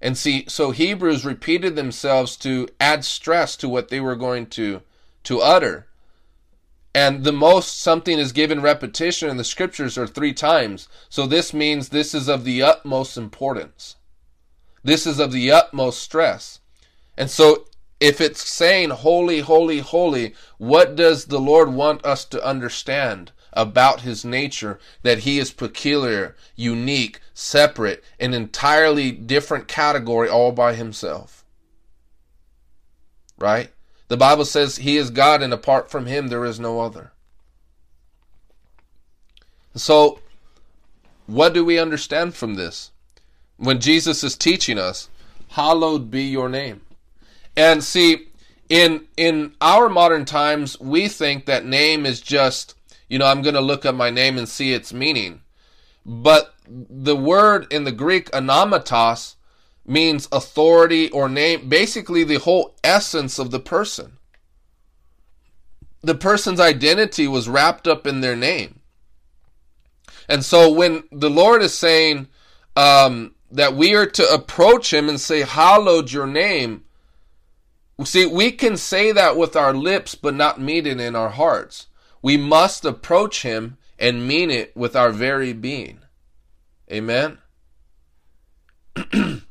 [0.00, 4.82] And see, so Hebrews repeated themselves to add stress to what they were going to
[5.24, 5.86] to utter.
[6.94, 10.88] And the most something is given repetition in the scriptures are three times.
[11.08, 13.96] So this means this is of the utmost importance.
[14.82, 16.60] This is of the utmost stress.
[17.16, 17.66] And so
[18.00, 23.32] if it's saying holy, holy, holy, what does the Lord want us to understand?
[23.56, 30.74] About his nature that he is peculiar, unique, separate, an entirely different category all by
[30.74, 31.44] himself.
[33.38, 33.72] Right?
[34.08, 37.12] The Bible says he is God and apart from him there is no other.
[39.74, 40.20] So,
[41.26, 42.92] what do we understand from this?
[43.56, 45.08] When Jesus is teaching us,
[45.48, 46.82] hallowed be your name.
[47.56, 48.28] And see,
[48.68, 52.75] in in our modern times, we think that name is just
[53.08, 55.42] you know, I'm going to look up my name and see its meaning.
[56.04, 59.34] But the word in the Greek onomatos
[59.84, 64.18] means authority or name, basically the whole essence of the person.
[66.02, 68.80] The person's identity was wrapped up in their name.
[70.28, 72.28] And so when the Lord is saying
[72.76, 76.84] um, that we are to approach Him and say, Hallowed your name,
[78.04, 81.86] see, we can say that with our lips, but not mean it in our hearts.
[82.26, 86.00] We must approach Him and mean it with our very being.
[86.90, 87.38] Amen.
[89.14, 89.44] Amen.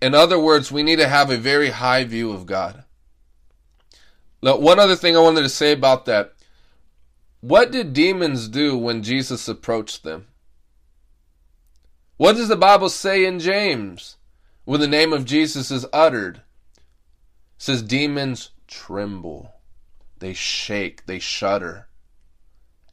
[0.00, 2.82] In other words, we need to have a very high view of God.
[4.42, 6.32] Now, one other thing I wanted to say about that.
[7.40, 10.26] What did demons do when Jesus approached them?
[12.16, 14.16] What does the Bible say in James
[14.64, 16.38] when the name of Jesus is uttered?
[16.38, 16.42] It
[17.58, 19.52] says demons tremble,
[20.18, 21.88] they shake, they shudder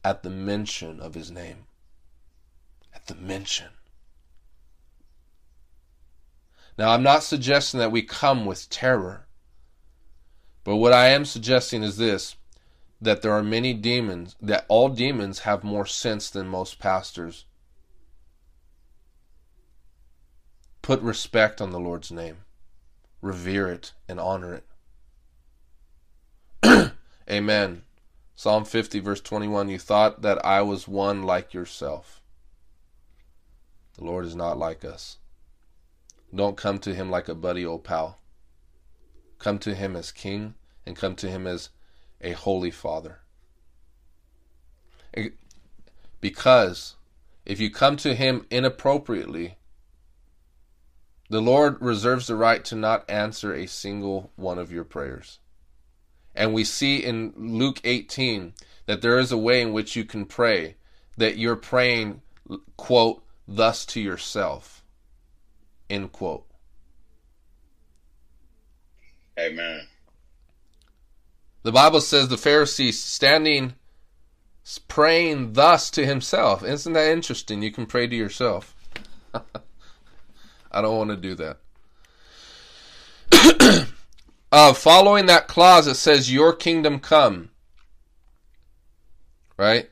[0.04, 1.64] at the mention of his name.
[2.94, 3.68] At the mention.
[6.76, 9.26] Now, I'm not suggesting that we come with terror,
[10.64, 12.36] but what I am suggesting is this
[13.02, 17.46] that there are many demons, that all demons have more sense than most pastors.
[20.82, 22.38] Put respect on the Lord's name,
[23.22, 24.64] revere it, and honor it.
[27.30, 27.82] Amen.
[28.34, 32.20] Psalm 50, verse 21 You thought that I was one like yourself.
[33.96, 35.18] The Lord is not like us.
[36.34, 38.18] Don't come to him like a buddy old pal.
[39.38, 40.54] Come to him as king
[40.84, 41.70] and come to him as
[42.20, 43.20] a holy father.
[46.20, 46.96] Because
[47.46, 49.56] if you come to him inappropriately,
[51.28, 55.38] the Lord reserves the right to not answer a single one of your prayers.
[56.40, 58.54] And we see in Luke 18
[58.86, 60.76] that there is a way in which you can pray
[61.18, 62.22] that you're praying,
[62.78, 64.82] quote, thus to yourself,
[65.90, 66.46] end quote.
[69.38, 69.86] Amen.
[71.62, 73.74] The Bible says the Pharisee standing
[74.88, 76.64] praying thus to himself.
[76.64, 77.60] Isn't that interesting?
[77.60, 78.74] You can pray to yourself.
[80.72, 81.34] I don't want to do
[83.30, 83.88] that.
[84.52, 87.50] uh, following that clause, it says, "Your kingdom come."
[89.56, 89.90] Right?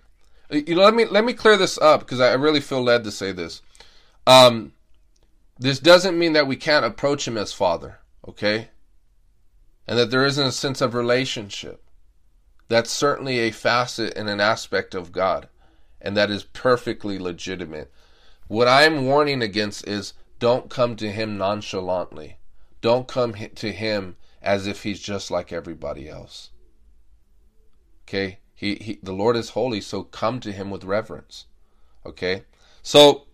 [0.51, 3.11] You know, let me let me clear this up because I really feel led to
[3.11, 3.63] say this.
[4.27, 4.73] Um,
[5.59, 8.69] this doesn't mean that we can't approach him as Father, okay?
[9.87, 11.83] And that there isn't a sense of relationship.
[12.69, 15.49] That's certainly a facet and an aspect of God,
[16.01, 17.91] and that is perfectly legitimate.
[18.47, 22.39] What I'm warning against is don't come to Him nonchalantly.
[22.81, 26.51] Don't come to Him as if He's just like everybody else.
[28.07, 28.39] Okay?
[28.55, 31.47] He, he the Lord is holy, so come to Him with reverence.
[32.05, 32.45] Okay?
[32.82, 33.24] So,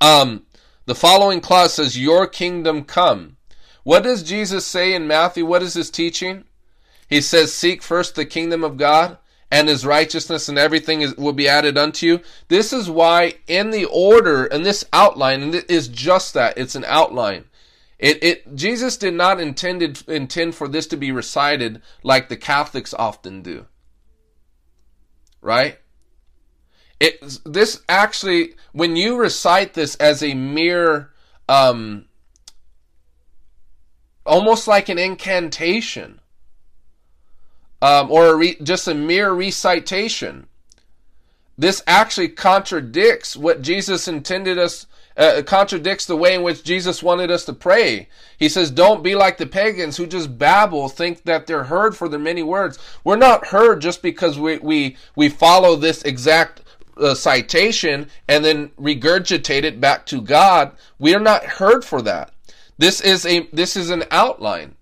[0.00, 0.46] um,
[0.86, 3.36] the following clause says, Your kingdom come.
[3.82, 5.46] What does Jesus say in Matthew?
[5.46, 6.44] What is his teaching?
[7.08, 9.18] He says, Seek first the kingdom of God
[9.50, 12.20] and his righteousness, and everything is, will be added unto you.
[12.48, 16.76] This is why, in the order, and this outline, and it is just that it's
[16.76, 17.46] an outline.
[18.00, 22.92] It, it Jesus did not intended intend for this to be recited like the Catholics
[22.94, 23.66] often do.
[25.40, 25.78] Right?
[26.98, 31.10] It this actually when you recite this as a mere
[31.48, 32.06] um
[34.24, 36.20] almost like an incantation
[37.82, 40.46] um, or a re- just a mere recitation.
[41.56, 44.86] This actually contradicts what Jesus intended us,
[45.16, 48.08] uh, contradicts the way in which Jesus wanted us to pray.
[48.38, 52.08] He says, Don't be like the pagans who just babble, think that they're heard for
[52.08, 52.78] their many words.
[53.04, 56.62] We're not heard just because we, we, we follow this exact
[56.96, 60.72] uh, citation and then regurgitate it back to God.
[60.98, 62.32] We are not heard for that.
[62.78, 64.74] This is a this is an outline.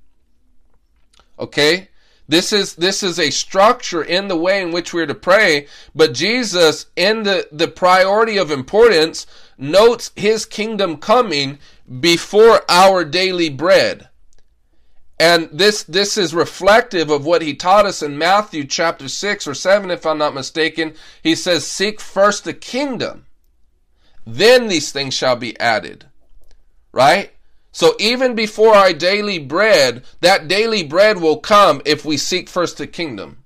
[1.38, 1.88] Okay?
[2.28, 6.12] This is this is a structure in the way in which we're to pray, but
[6.12, 9.26] Jesus in the the priority of importance
[9.59, 11.59] notes his kingdom coming
[12.00, 14.09] before our daily bread.
[15.20, 19.54] And this this is reflective of what he taught us in Matthew chapter 6 or
[19.54, 20.94] 7 if I'm not mistaken.
[21.22, 23.26] He says seek first the kingdom
[24.28, 26.04] then these things shall be added.
[26.92, 27.32] Right?
[27.72, 32.76] So even before our daily bread, that daily bread will come if we seek first
[32.76, 33.44] the kingdom.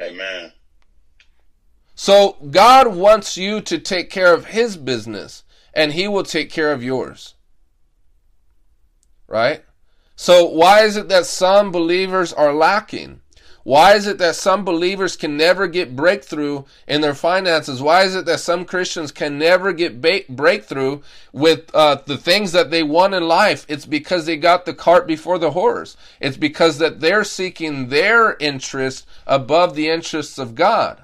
[0.00, 0.52] Amen.
[2.04, 5.42] So God wants you to take care of his business
[5.72, 7.32] and he will take care of yours.
[9.26, 9.64] Right?
[10.14, 13.22] So why is it that some believers are lacking?
[13.62, 17.80] Why is it that some believers can never get breakthrough in their finances?
[17.80, 21.00] Why is it that some Christians can never get ba- breakthrough
[21.32, 23.64] with uh, the things that they want in life?
[23.66, 25.96] It's because they got the cart before the horse.
[26.20, 31.03] It's because that they're seeking their interest above the interests of God.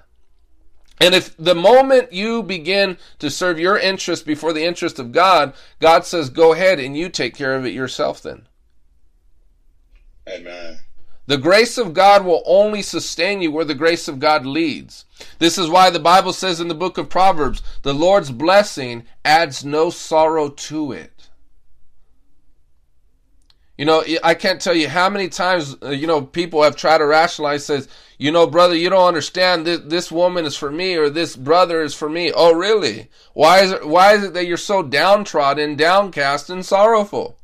[1.00, 5.54] And if the moment you begin to serve your interest before the interest of God,
[5.80, 8.46] God says, go ahead and you take care of it yourself then.
[10.28, 10.78] Amen.
[11.26, 15.04] The grace of God will only sustain you where the grace of God leads.
[15.38, 19.64] This is why the Bible says in the book of Proverbs, the Lord's blessing adds
[19.64, 21.19] no sorrow to it.
[23.80, 26.98] You know, I can't tell you how many times, uh, you know, people have tried
[26.98, 29.66] to rationalize, says, you know, brother, you don't understand.
[29.66, 32.30] This, this woman is for me or this brother is for me.
[32.30, 33.08] Oh, really?
[33.32, 37.38] Why is it, why is it that you're so downtrodden, downcast, and sorrowful?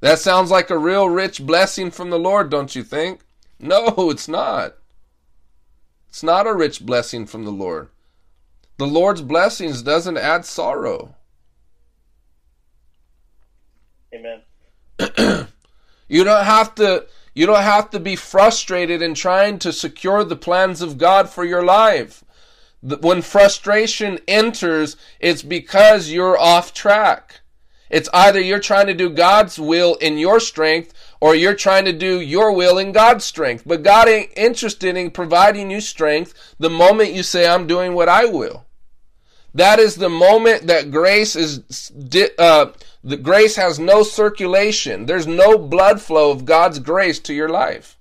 [0.00, 3.20] That sounds like a real rich blessing from the Lord, don't you think?
[3.60, 4.74] No, it's not.
[6.08, 7.90] It's not a rich blessing from the Lord.
[8.78, 11.14] The Lord's blessings doesn't add sorrow.
[14.12, 14.42] Amen.
[16.08, 20.36] you don't have to you don't have to be frustrated in trying to secure the
[20.36, 22.24] plans of God for your life.
[22.80, 27.40] When frustration enters, it's because you're off track.
[27.90, 31.92] It's either you're trying to do God's will in your strength or you're trying to
[31.92, 33.62] do your will in God's strength.
[33.66, 38.08] But God ain't interested in providing you strength the moment you say, I'm doing what
[38.08, 38.65] I will.
[39.54, 41.92] That is the moment that grace is,
[42.38, 42.66] uh,
[43.02, 45.06] the grace has no circulation.
[45.06, 47.96] There's no blood flow of God's grace to your life.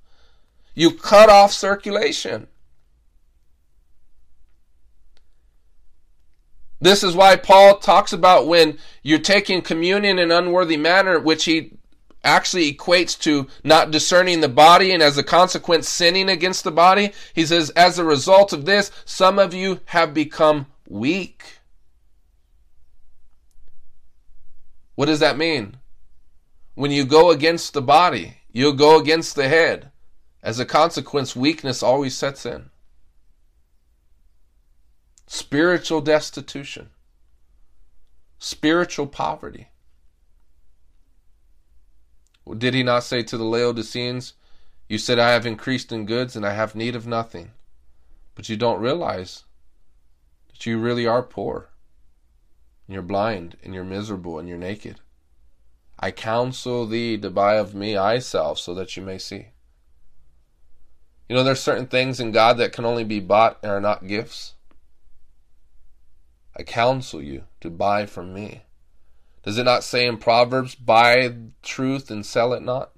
[0.73, 2.47] You cut off circulation.
[6.81, 11.45] This is why Paul talks about when you're taking communion in an unworthy manner, which
[11.45, 11.71] he
[12.23, 17.11] actually equates to not discerning the body and as a consequence sinning against the body.
[17.33, 21.59] He says, as a result of this, some of you have become weak.
[24.95, 25.77] What does that mean?
[26.75, 29.91] When you go against the body, you'll go against the head.
[30.43, 32.69] As a consequence, weakness always sets in.
[35.25, 36.91] Spiritual destitution,
[38.37, 39.69] spiritual poverty.
[42.57, 44.33] Did he not say to the Laodiceans,
[44.87, 47.53] You said, I have increased in goods and I have need of nothing?
[48.35, 49.44] But you don't realize
[50.55, 51.69] that you really are poor.
[52.87, 55.01] And you're blind and you're miserable and you're naked.
[55.99, 59.47] I counsel thee to buy of me salve so that you may see.
[61.27, 64.07] You know, there's certain things in God that can only be bought and are not
[64.07, 64.53] gifts.
[66.55, 68.63] I counsel you to buy from me.
[69.43, 72.91] Does it not say in Proverbs, buy truth and sell it not?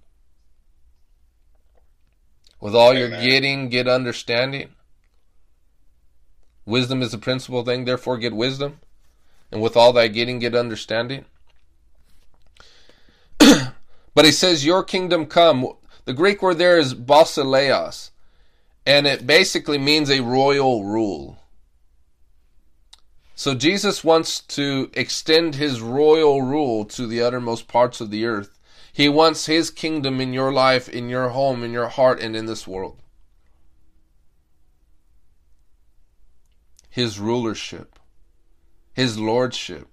[2.60, 3.00] With all Amen.
[3.00, 4.70] your getting, get understanding.
[6.68, 8.82] Wisdom is the principal thing, therefore get wisdom.
[9.52, 11.24] And with all thy getting, get understanding.
[13.40, 15.66] but he says, Your kingdom come.
[16.04, 18.12] The Greek word there is basileos,
[18.86, 21.40] and it basically means a royal rule.
[23.34, 28.58] So Jesus wants to extend his royal rule to the uttermost parts of the earth.
[28.92, 32.46] He wants his kingdom in your life, in your home, in your heart, and in
[32.46, 32.98] this world.
[36.90, 38.00] His rulership,
[38.94, 39.88] his lordship,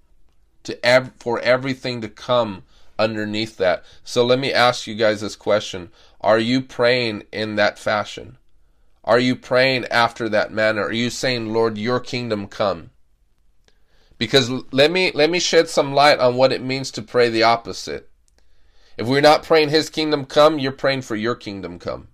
[0.63, 2.63] to ev- for everything to come
[2.97, 3.83] underneath that.
[4.03, 5.91] So let me ask you guys this question.
[6.21, 8.37] Are you praying in that fashion?
[9.03, 10.83] Are you praying after that manner?
[10.83, 12.89] Are you saying, Lord, your kingdom come?
[14.17, 17.43] Because let me let me shed some light on what it means to pray the
[17.43, 18.09] opposite.
[18.97, 22.07] If we're not praying his kingdom come, you're praying for your kingdom come.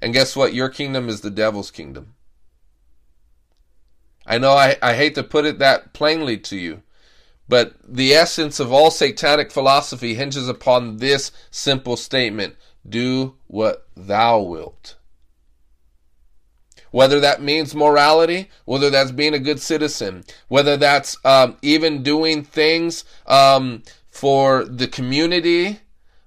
[0.00, 0.54] And guess what?
[0.54, 2.13] Your kingdom is the devil's kingdom.
[4.26, 6.82] I know I, I hate to put it that plainly to you,
[7.48, 12.56] but the essence of all satanic philosophy hinges upon this simple statement
[12.88, 14.96] do what thou wilt.
[16.90, 22.44] Whether that means morality, whether that's being a good citizen, whether that's um, even doing
[22.44, 25.80] things um, for the community,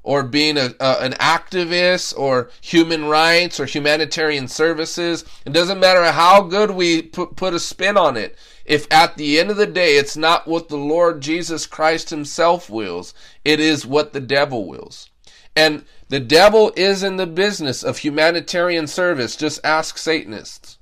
[0.07, 5.25] or being a, an activist or human rights or humanitarian services.
[5.45, 8.37] It doesn't matter how good we put, put a spin on it.
[8.63, 12.69] If at the end of the day it's not what the Lord Jesus Christ himself
[12.69, 15.09] wills, it is what the devil wills.
[15.57, 19.35] And the devil is in the business of humanitarian service.
[19.35, 20.77] Just ask Satanists.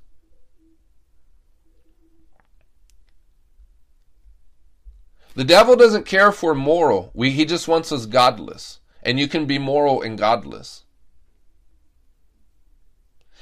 [5.33, 7.09] The devil doesn't care for moral.
[7.15, 8.81] We, he just wants us godless.
[9.05, 10.83] And you can be moral and godless.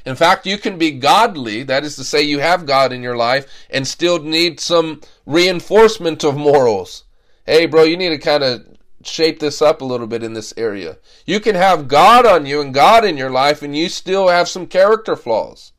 [0.06, 3.16] In fact, you can be godly, that is to say, you have God in your
[3.16, 7.06] life, and still need some reinforcement of morals.
[7.46, 8.66] Hey, bro, you need to kind of
[9.06, 10.98] shape this up a little bit in this area.
[11.26, 14.48] You can have God on you and God in your life and you still have
[14.48, 15.72] some character flaws.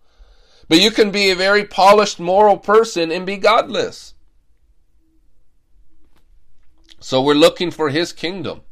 [0.69, 4.15] But you can be a very polished moral person and be godless.
[7.01, 8.63] So we're looking for his kingdom.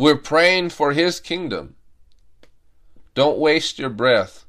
[0.00, 1.76] We're praying for his kingdom.
[3.14, 4.46] Don't waste your breath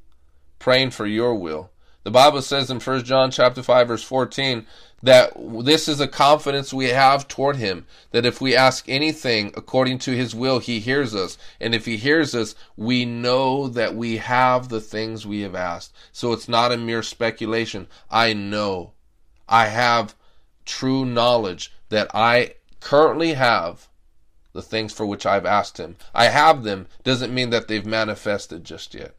[0.59, 1.71] praying for your will.
[2.05, 4.65] The Bible says in 1 John chapter 5 verse 14
[5.03, 5.33] that
[5.65, 10.15] this is a confidence we have toward him that if we ask anything according to
[10.15, 14.69] his will he hears us and if he hears us we know that we have
[14.69, 18.93] the things we have asked so it's not a mere speculation i know
[19.49, 20.15] i have
[20.63, 23.89] true knowledge that i currently have
[24.53, 28.63] the things for which i've asked him i have them doesn't mean that they've manifested
[28.63, 29.15] just yet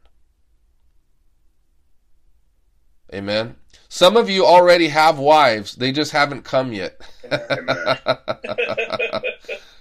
[3.13, 3.55] Amen.
[3.89, 6.99] Some of you already have wives, they just haven't come yet.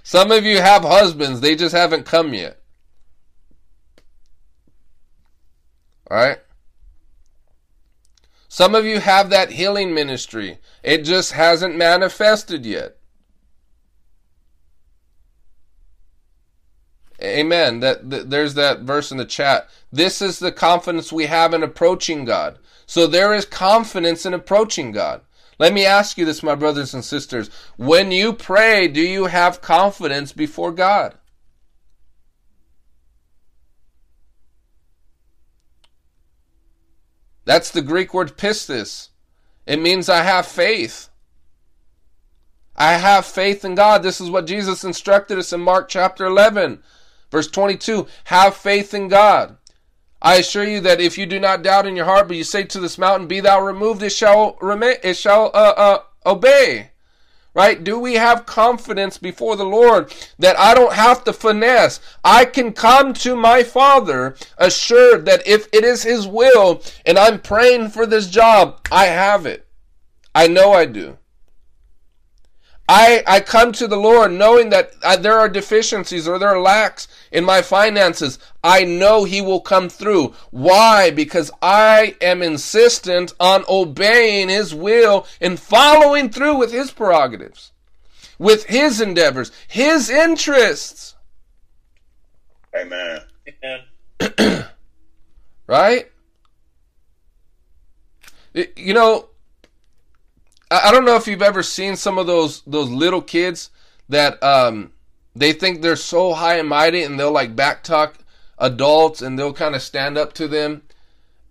[0.02, 2.60] Some of you have husbands, they just haven't come yet.
[6.10, 6.38] All right?
[8.48, 12.98] Some of you have that healing ministry, it just hasn't manifested yet.
[17.22, 17.80] Amen.
[17.80, 19.68] That, that, there's that verse in the chat.
[19.92, 22.58] This is the confidence we have in approaching God.
[22.86, 25.22] So there is confidence in approaching God.
[25.58, 27.48] Let me ask you this, my brothers and sisters.
[27.76, 31.14] When you pray, do you have confidence before God?
[37.44, 39.08] That's the Greek word pistis.
[39.66, 41.08] It means I have faith.
[42.74, 44.02] I have faith in God.
[44.02, 46.82] This is what Jesus instructed us in Mark chapter 11,
[47.32, 48.06] verse 22.
[48.24, 49.56] Have faith in God.
[50.20, 52.62] I assure you that if you do not doubt in your heart, but you say
[52.62, 54.98] to this mountain, "Be thou removed," it shall remain.
[55.02, 56.90] It shall uh, uh, obey.
[57.54, 57.82] Right?
[57.82, 62.00] Do we have confidence before the Lord that I don't have to finesse?
[62.24, 67.40] I can come to my Father assured that if it is His will and I'm
[67.40, 69.66] praying for this job, I have it.
[70.34, 71.18] I know I do.
[72.94, 76.60] I, I come to the Lord knowing that uh, there are deficiencies or there are
[76.60, 78.38] lacks in my finances.
[78.62, 80.34] I know He will come through.
[80.50, 81.10] Why?
[81.10, 87.72] Because I am insistent on obeying His will and following through with His prerogatives,
[88.38, 91.14] with His endeavors, His interests.
[92.76, 93.22] Amen.
[94.20, 94.66] Amen.
[95.66, 96.10] right?
[98.52, 99.30] You know,
[100.84, 103.70] I don't know if you've ever seen some of those those little kids
[104.08, 104.92] that um
[105.34, 108.14] they think they're so high and mighty and they'll like backtalk
[108.58, 110.82] adults and they'll kind of stand up to them.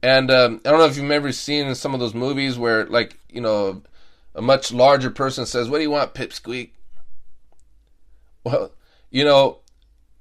[0.04, 2.86] And um, I don't know if you've ever seen in some of those movies where
[2.86, 3.84] like you know
[4.34, 6.72] a much larger person says, "What do you want, Pipsqueak?"
[8.44, 8.72] Well,
[9.12, 9.60] you know,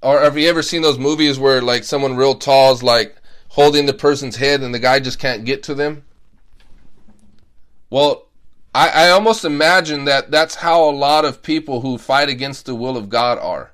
[0.03, 3.15] or have you ever seen those movies where like someone real tall is like
[3.49, 6.03] holding the person's head and the guy just can't get to them?
[7.89, 8.27] Well,
[8.73, 12.75] I, I almost imagine that that's how a lot of people who fight against the
[12.75, 13.73] will of God are.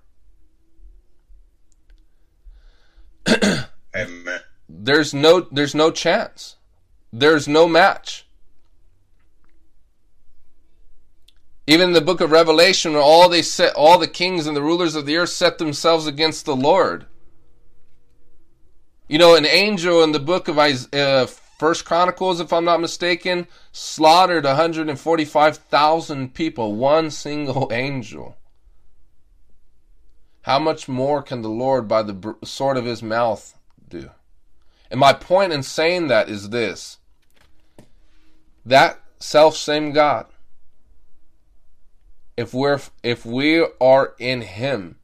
[3.95, 4.39] Amen.
[4.69, 6.55] There's no there's no chance.
[7.11, 8.25] There's no match.
[11.69, 14.61] Even in the book of Revelation, where all they set all the kings and the
[14.61, 17.05] rulers of the earth set themselves against the Lord.
[19.09, 21.27] You know, an angel in the book of Isaiah, uh,
[21.57, 26.75] First Chronicles, if I'm not mistaken, slaughtered 145,000 people.
[26.75, 28.37] One single angel.
[30.43, 33.57] How much more can the Lord, by the sword of his mouth,
[33.89, 34.11] do?
[34.91, 36.99] And my point in saying that is this
[38.65, 40.27] that self same God,
[42.37, 44.97] if we're if we are in him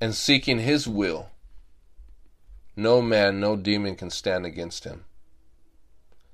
[0.00, 1.30] and seeking his will,
[2.76, 5.04] no man, no demon can stand against him.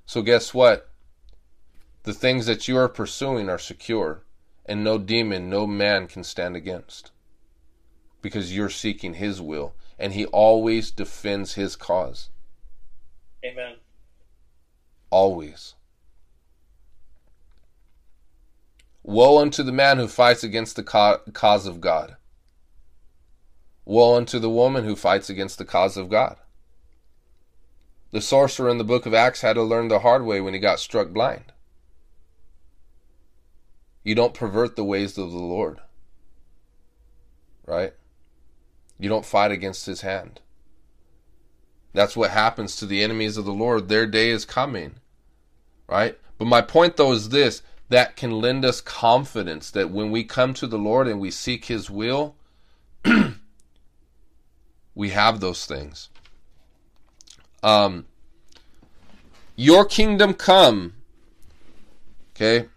[0.09, 0.89] So guess what?
[2.01, 4.23] The things that you are pursuing are secure,
[4.65, 7.11] and no demon, no man can stand against.
[8.23, 12.29] Because you're seeking his will, and he always defends his cause.
[13.45, 13.75] Amen.
[15.11, 15.75] Always.
[19.03, 22.15] Woe unto the man who fights against the ca- cause of God.
[23.85, 26.37] Woe unto the woman who fights against the cause of God.
[28.11, 30.59] The sorcerer in the book of Acts had to learn the hard way when he
[30.59, 31.51] got struck blind.
[34.03, 35.79] You don't pervert the ways of the Lord.
[37.65, 37.93] Right?
[38.97, 40.41] You don't fight against his hand.
[41.93, 43.87] That's what happens to the enemies of the Lord.
[43.87, 44.95] Their day is coming.
[45.87, 46.17] Right?
[46.37, 50.53] But my point though is this that can lend us confidence that when we come
[50.55, 52.35] to the Lord and we seek his will,
[54.95, 56.09] we have those things.
[57.63, 58.05] Um,
[59.55, 60.93] your kingdom come.
[62.35, 62.67] Okay?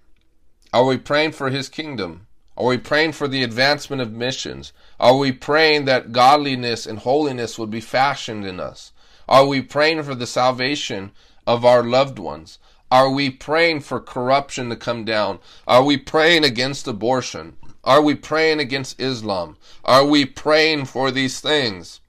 [0.73, 2.27] Are we praying for his kingdom?
[2.57, 4.73] Are we praying for the advancement of missions?
[5.01, 8.93] Are we praying that godliness and holiness would be fashioned in us?
[9.29, 11.13] Are we praying for the salvation
[11.47, 12.59] of our loved ones?
[12.91, 15.39] Are we praying for corruption to come down?
[15.67, 17.57] Are we praying against abortion?
[17.83, 19.57] Are we praying against Islam?
[19.83, 22.02] Are we praying for these things?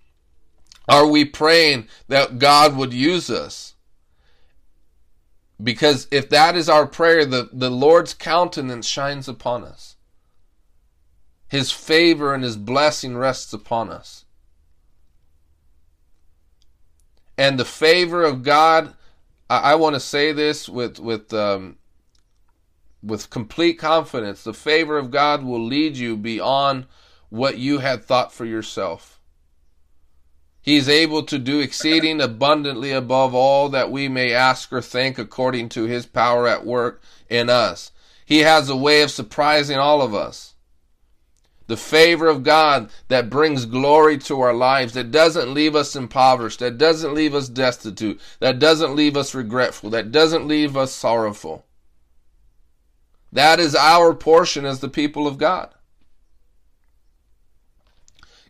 [0.87, 3.75] Are we praying that God would use us?
[5.61, 9.95] Because if that is our prayer, the, the Lord's countenance shines upon us.
[11.47, 14.25] His favor and His blessing rests upon us.
[17.37, 18.93] And the favor of God,
[19.49, 21.77] I, I want to say this with with um,
[23.01, 24.43] with complete confidence.
[24.43, 26.85] The favor of God will lead you beyond
[27.29, 29.12] what you had thought for yourself.
[30.63, 35.19] He is able to do exceeding abundantly above all that we may ask or think
[35.19, 37.91] according to his power at work in us.
[38.25, 40.53] He has a way of surprising all of us.
[41.67, 46.59] The favor of God that brings glory to our lives, that doesn't leave us impoverished,
[46.59, 51.65] that doesn't leave us destitute, that doesn't leave us regretful, that doesn't leave us sorrowful.
[53.33, 55.73] That is our portion as the people of God.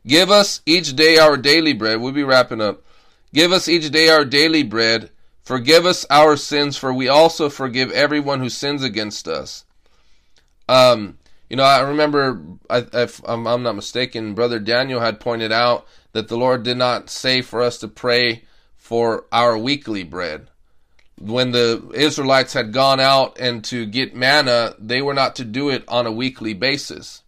[0.05, 2.01] Give us each day our daily bread.
[2.01, 2.83] We'll be wrapping up.
[3.33, 5.09] Give us each day our daily bread.
[5.43, 9.65] Forgive us our sins, for we also forgive everyone who sins against us.
[10.69, 11.17] Um,
[11.49, 15.85] You know, I remember, I, if I'm, I'm not mistaken, Brother Daniel had pointed out
[16.13, 18.43] that the Lord did not say for us to pray
[18.77, 20.47] for our weekly bread.
[21.19, 25.69] When the Israelites had gone out and to get manna, they were not to do
[25.69, 27.22] it on a weekly basis.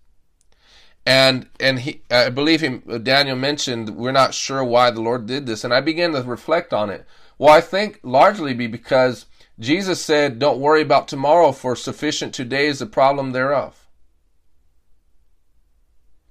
[1.05, 5.45] And and he, I believe him, Daniel mentioned we're not sure why the Lord did
[5.45, 7.05] this, and I began to reflect on it.
[7.37, 9.27] Well, I think largely be because
[9.59, 13.85] Jesus said, "Don't worry about tomorrow, for sufficient today is the problem thereof."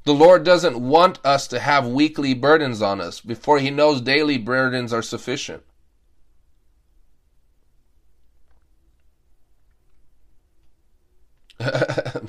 [0.05, 4.39] The Lord doesn't want us to have weekly burdens on us before He knows daily
[4.39, 5.63] burdens are sufficient.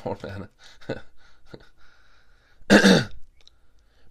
[0.06, 0.50] More manna.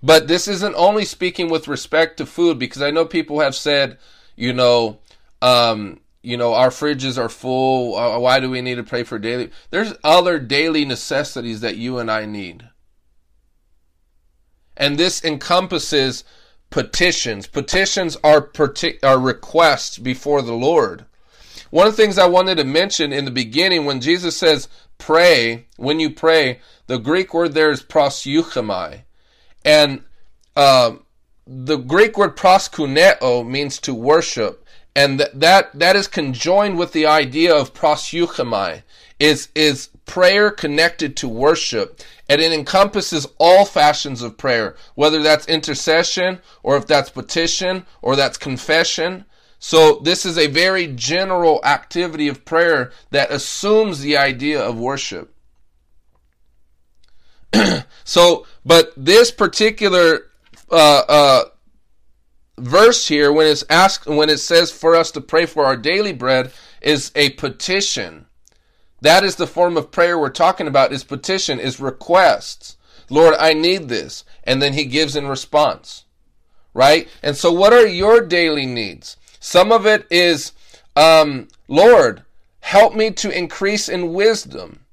[0.04, 3.96] But this isn't only speaking with respect to food, because I know people have said,
[4.36, 4.98] you know,
[5.40, 7.96] um, you know, our fridges are full.
[7.96, 9.50] Uh, why do we need to pray for daily?
[9.70, 12.68] There's other daily necessities that you and I need.
[14.76, 16.24] And this encompasses
[16.68, 17.46] petitions.
[17.46, 18.50] Petitions are,
[19.02, 21.06] are requests before the Lord.
[21.70, 25.66] One of the things I wanted to mention in the beginning, when Jesus says pray,
[25.76, 29.03] when you pray, the Greek word there is proseuchomai.
[29.64, 30.04] And
[30.56, 30.96] uh,
[31.46, 34.64] the Greek word proskuneo means to worship.
[34.96, 38.82] And th- that, that is conjoined with the idea of proseuchomai,
[39.18, 42.00] is, is prayer connected to worship.
[42.28, 48.16] And it encompasses all fashions of prayer, whether that's intercession, or if that's petition, or
[48.16, 49.24] that's confession.
[49.58, 55.33] So this is a very general activity of prayer that assumes the idea of worship.
[58.04, 60.26] so, but this particular
[60.70, 61.44] uh, uh,
[62.58, 66.12] verse here, when it's asked, when it says for us to pray for our daily
[66.12, 68.26] bread, is a petition.
[69.00, 70.92] That is the form of prayer we're talking about.
[70.92, 72.76] Is petition, is requests.
[73.10, 76.04] Lord, I need this, and then He gives in response,
[76.72, 77.08] right?
[77.22, 79.16] And so, what are your daily needs?
[79.40, 80.52] Some of it is,
[80.96, 82.22] um, Lord,
[82.60, 84.83] help me to increase in wisdom.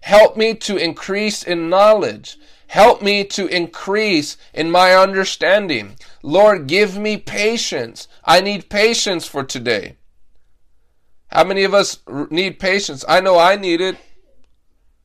[0.00, 2.38] Help me to increase in knowledge.
[2.68, 5.96] Help me to increase in my understanding.
[6.22, 8.08] Lord, give me patience.
[8.24, 9.96] I need patience for today.
[11.28, 13.04] How many of us need patience?
[13.08, 13.96] I know I need it.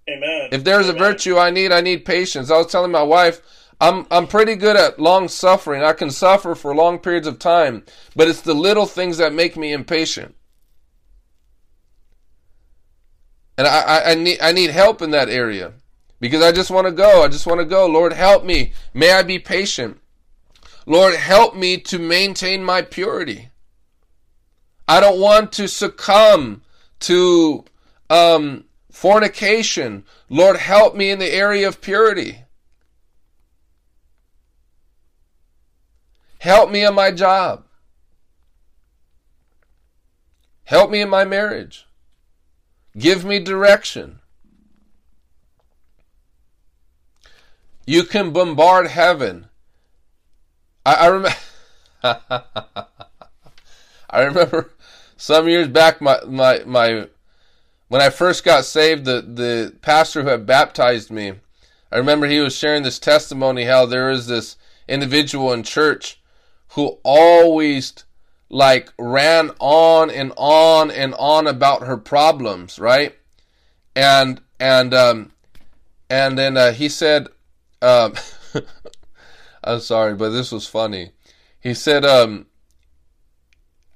[0.10, 0.50] Amen.
[0.52, 2.52] If there's a virtue I need, I need patience.
[2.52, 3.42] I was telling my wife,
[3.80, 5.84] I'm I'm pretty good at long suffering.
[5.84, 7.84] I can suffer for long periods of time,
[8.16, 10.36] but it's the little things that make me impatient.
[13.58, 15.74] And I, I, I need I need help in that area.
[16.20, 17.24] Because I just want to go.
[17.24, 17.86] I just want to go.
[17.86, 18.74] Lord help me.
[18.94, 20.00] May I be patient.
[20.86, 23.50] Lord help me to maintain my purity.
[24.88, 26.62] I don't want to succumb
[27.02, 27.66] to
[28.10, 30.04] um, fornication.
[30.30, 32.44] Lord, help me in the area of purity.
[36.40, 37.66] Help me in my job.
[40.66, 41.86] Help me in my marriage.
[42.98, 44.20] Give me direction.
[47.86, 49.48] You can bombard heaven.
[50.86, 51.38] I, I remember.
[54.10, 54.72] I remember
[55.18, 57.08] some years back, my my my
[57.88, 61.34] when I first got saved, the the pastor who had baptized me,
[61.92, 64.56] I remember he was sharing this testimony how there is this
[64.88, 66.22] individual in church
[66.70, 68.04] who always
[68.54, 73.18] like ran on and on and on about her problems, right?
[73.96, 75.32] And and um
[76.10, 77.30] and then uh, he said,
[77.82, 78.14] um,
[79.64, 81.12] I'm sorry, but this was funny.
[81.60, 82.46] He said, um,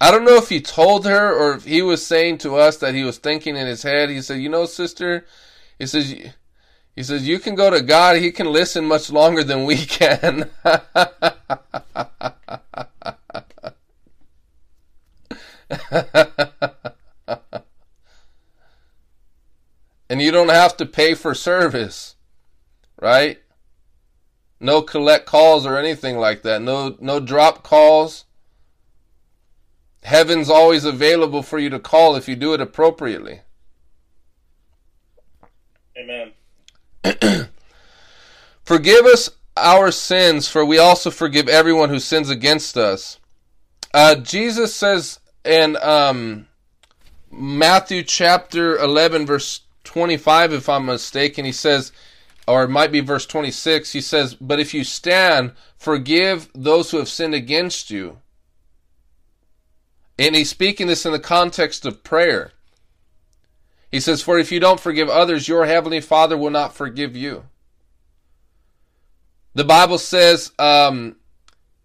[0.02, 2.96] I don't know if he told her or if he was saying to us that
[2.96, 4.10] he was thinking in his head.
[4.10, 5.26] He said, "You know, sister,"
[5.78, 6.16] he says,
[6.96, 8.18] "He says you can go to God.
[8.18, 10.50] He can listen much longer than we can."
[20.10, 22.16] and you don't have to pay for service,
[23.02, 23.40] right?
[24.60, 26.62] No collect calls or anything like that.
[26.62, 28.26] No no drop calls.
[30.04, 33.42] Heaven's always available for you to call if you do it appropriately.
[35.98, 36.32] Amen.
[38.64, 43.20] Forgive us our sins, for we also forgive everyone who sins against us.
[43.94, 46.48] Uh, Jesus says in um,
[47.32, 51.92] Matthew chapter 11, verse 25, if I'm mistaken, he says,
[52.48, 56.98] or it might be verse 26, he says, But if you stand, forgive those who
[56.98, 58.20] have sinned against you.
[60.18, 62.52] And he's speaking this in the context of prayer.
[63.92, 67.44] He says, For if you don't forgive others, your heavenly Father will not forgive you.
[69.54, 71.17] The Bible says, um,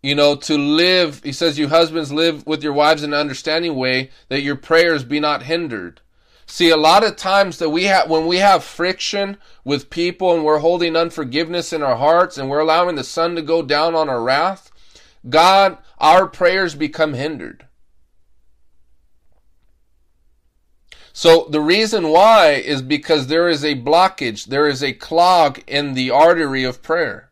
[0.03, 3.77] you know, to live, he says, you husbands live with your wives in an understanding
[3.77, 6.01] way that your prayers be not hindered.
[6.45, 10.45] See, a lot of times that we have, when we have friction with people and
[10.45, 14.09] we're holding unforgiveness in our hearts and we're allowing the sun to go down on
[14.09, 14.71] our wrath,
[15.29, 17.67] God, our prayers become hindered.
[21.13, 25.95] So the reason why is because there is a blockage, there is a clog in
[25.95, 27.31] the artery of prayer.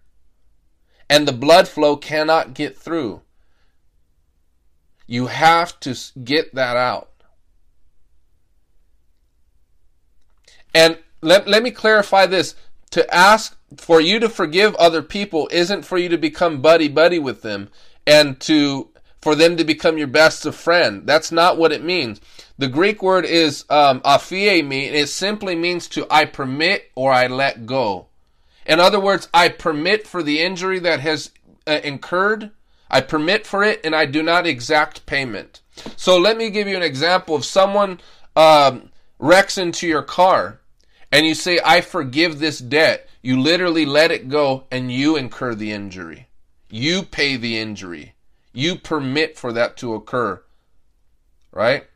[1.10, 3.22] And the blood flow cannot get through.
[5.08, 7.10] You have to get that out.
[10.72, 12.54] And let, let me clarify this.
[12.92, 17.18] To ask for you to forgive other people isn't for you to become buddy buddy
[17.18, 17.70] with them
[18.06, 18.90] and to
[19.20, 21.06] for them to become your best of friend.
[21.06, 22.20] That's not what it means.
[22.58, 27.26] The Greek word is um, aphie and it simply means to I permit or I
[27.26, 28.09] let go.
[28.70, 31.32] In other words, I permit for the injury that has
[31.66, 32.52] uh, incurred.
[32.88, 35.60] I permit for it, and I do not exact payment.
[35.96, 37.34] So let me give you an example.
[37.34, 37.98] If someone
[38.36, 40.60] um, wrecks into your car,
[41.10, 45.56] and you say, "I forgive this debt," you literally let it go, and you incur
[45.56, 46.28] the injury.
[46.70, 48.14] You pay the injury.
[48.52, 50.44] You permit for that to occur.
[51.50, 51.89] Right?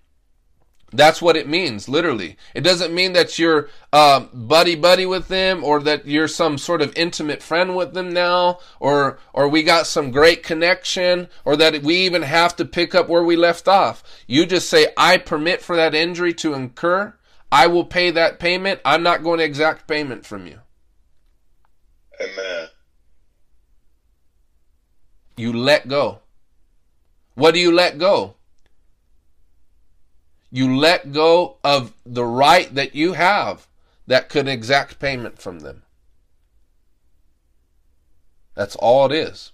[0.95, 2.37] That's what it means, literally.
[2.55, 6.81] It doesn't mean that you're uh, buddy buddy with them, or that you're some sort
[6.81, 11.83] of intimate friend with them now, or or we got some great connection, or that
[11.83, 14.05] we even have to pick up where we left off.
[14.29, 17.15] You just say, "I permit for that injury to incur.
[17.51, 18.81] I will pay that payment.
[18.85, 20.61] I'm not going to exact payment from you."
[22.21, 22.69] Amen.
[25.37, 26.21] You let go.
[27.35, 28.37] What do you let go?
[30.55, 33.67] You let go of the right that you have
[34.07, 35.83] that could exact payment from them.
[38.55, 39.51] That's all it is.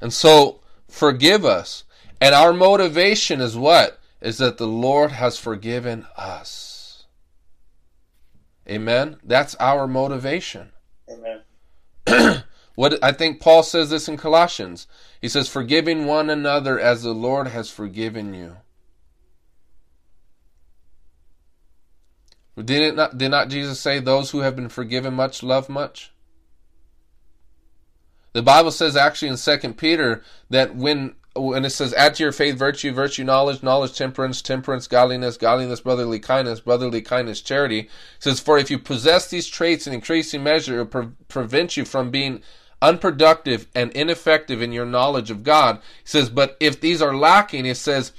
[0.00, 1.84] And so, forgive us.
[2.18, 4.00] And our motivation is what?
[4.22, 7.04] Is that the Lord has forgiven us.
[8.66, 9.18] Amen?
[9.22, 10.70] That's our motivation.
[11.10, 12.42] Amen.
[12.80, 14.86] What I think Paul says this in Colossians.
[15.20, 18.56] He says, forgiving one another as the Lord has forgiven you.
[22.56, 26.10] Did it not did not Jesus say those who have been forgiven much love much?
[28.32, 32.32] The Bible says actually in Second Peter that when when it says add to your
[32.32, 37.80] faith virtue, virtue knowledge, knowledge temperance, temperance godliness, godliness brotherly kindness, brotherly kindness charity.
[37.80, 37.88] It
[38.20, 41.84] says for if you possess these traits in increasing measure, it will pre- prevent you
[41.84, 42.42] from being
[42.82, 45.76] unproductive and ineffective in your knowledge of God.
[45.76, 48.12] He says, but if these are lacking, it says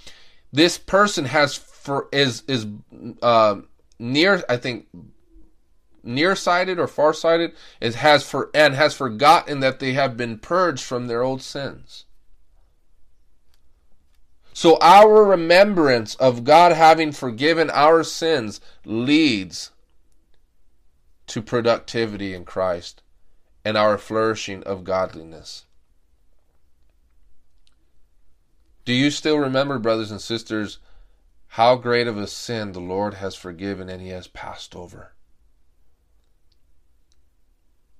[0.51, 2.67] this person has for is is
[3.21, 3.55] uh,
[3.97, 4.87] near I think
[6.03, 11.07] nearsighted or farsighted is has for and has forgotten that they have been purged from
[11.07, 12.05] their old sins.
[14.53, 19.71] So our remembrance of God having forgiven our sins leads
[21.27, 23.01] to productivity in Christ
[23.63, 25.65] and our flourishing of godliness.
[28.83, 30.79] Do you still remember, brothers and sisters,
[31.49, 35.13] how great of a sin the Lord has forgiven and He has passed over?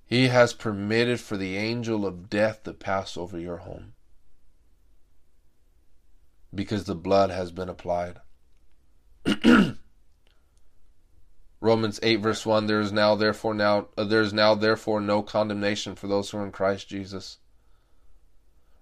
[0.05, 3.93] He has permitted for the angel of death to pass over your home
[6.53, 8.20] because the blood has been applied.
[11.62, 15.22] Romans 8 verse 1 there is now therefore now uh, there is now therefore no
[15.22, 17.38] condemnation for those who are in Christ Jesus.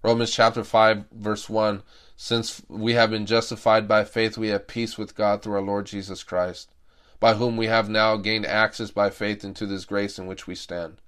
[0.02, 1.84] Romans chapter 5 verse 1
[2.16, 5.88] since we have been justified by faith we have peace with God through our Lord
[5.88, 6.72] Jesus Christ
[7.20, 10.56] by whom we have now gained access by faith into this grace in which we
[10.56, 11.02] stand.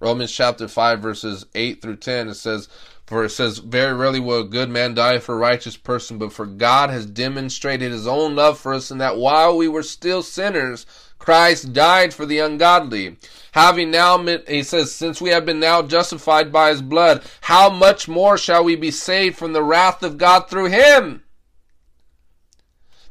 [0.00, 2.70] Romans chapter 5 verses 8 through 10 it says
[3.06, 6.32] for it says, Very rarely will a good man die for a righteous person, but
[6.32, 10.22] for God has demonstrated his own love for us in that while we were still
[10.22, 10.86] sinners,
[11.18, 13.16] Christ died for the ungodly.
[13.52, 18.08] Having now, he says, since we have been now justified by his blood, how much
[18.08, 21.22] more shall we be saved from the wrath of God through him?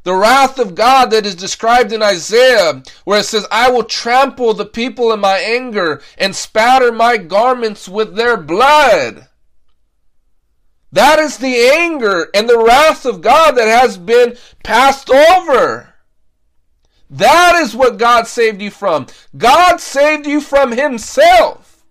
[0.04, 4.54] The wrath of God that is described in Isaiah, where it says, I will trample
[4.54, 9.26] the people in my anger and spatter my garments with their blood.
[10.96, 14.34] That is the anger and the wrath of God that has been
[14.64, 15.92] passed over.
[17.10, 19.06] That is what God saved you from.
[19.36, 21.84] God saved you from Himself.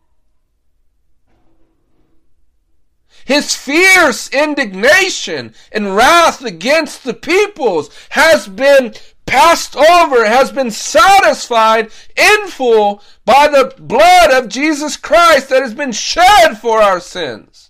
[3.27, 8.93] his fierce indignation and wrath against the peoples has been
[9.25, 15.73] passed over, has been satisfied in full by the blood of Jesus Christ that has
[15.73, 17.64] been shed for our sins.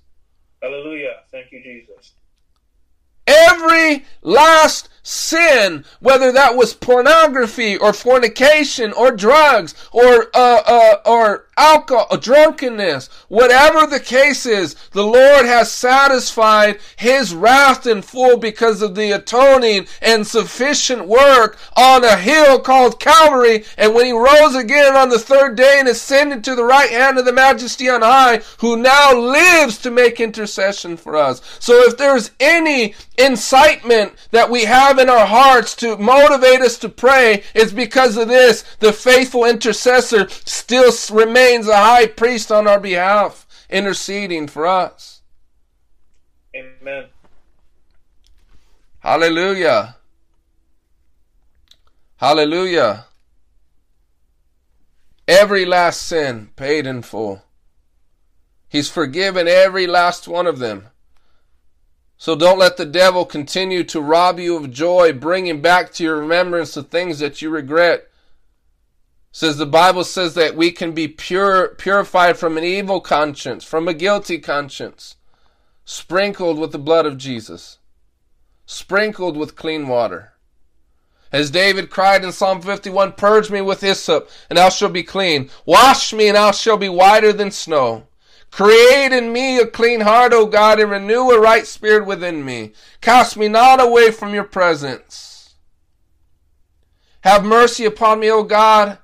[0.66, 1.18] Hallelujah.
[1.32, 2.14] Thank you, Jesus.
[3.28, 11.45] Every last sin, whether that was pornography or fornication or drugs or uh, uh, or
[11.58, 18.38] alcohol, uh, drunkenness, whatever the case is, the Lord has satisfied His wrath in full
[18.38, 23.64] because of the atoning and sufficient work on a hill called Calvary.
[23.78, 27.18] And when He rose again on the third day and ascended to the right hand
[27.18, 31.42] of the Majesty on high, who now lives to make intercession for us.
[31.60, 36.90] So if there's any incitement that we have in our hearts to motivate us to
[36.90, 38.64] pray, it's because of this.
[38.80, 45.22] The faithful intercessor still remains remains a high priest on our behalf, interceding for us.
[46.56, 47.06] Amen.
[49.00, 49.98] Hallelujah.
[52.18, 53.06] Hallelujah.
[55.28, 57.44] Every last sin paid in full.
[58.68, 60.88] He's forgiven every last one of them.
[62.18, 66.20] So don't let the devil continue to rob you of joy, bringing back to your
[66.20, 68.10] remembrance the things that you regret
[69.36, 73.86] says the Bible says that we can be pure purified from an evil conscience, from
[73.86, 75.18] a guilty conscience,
[75.84, 77.80] sprinkled with the blood of Jesus,
[78.66, 80.32] sprinkled with clean water.
[81.34, 85.50] As David cried in Psalm 51, Purge me with hyssop, and I shall be clean.
[85.66, 88.08] Wash me, and I shall be whiter than snow.
[88.52, 92.72] Create in me a clean heart, O God, and renew a right spirit within me.
[93.02, 95.56] Cast me not away from your presence.
[97.26, 99.00] Have mercy upon me, O God,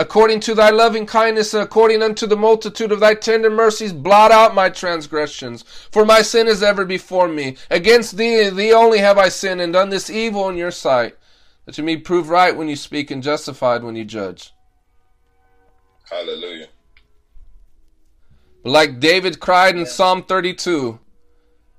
[0.00, 4.30] According to thy loving kindness and according unto the multitude of thy tender mercies, blot
[4.30, 5.64] out my transgressions.
[5.90, 7.56] For my sin is ever before me.
[7.68, 11.16] Against thee, thee only have I sinned and done this evil in your sight,
[11.64, 14.54] that you may prove right when you speak and justified when you judge.
[16.08, 16.68] Hallelujah.
[18.62, 21.00] But like David cried in Psalm 32,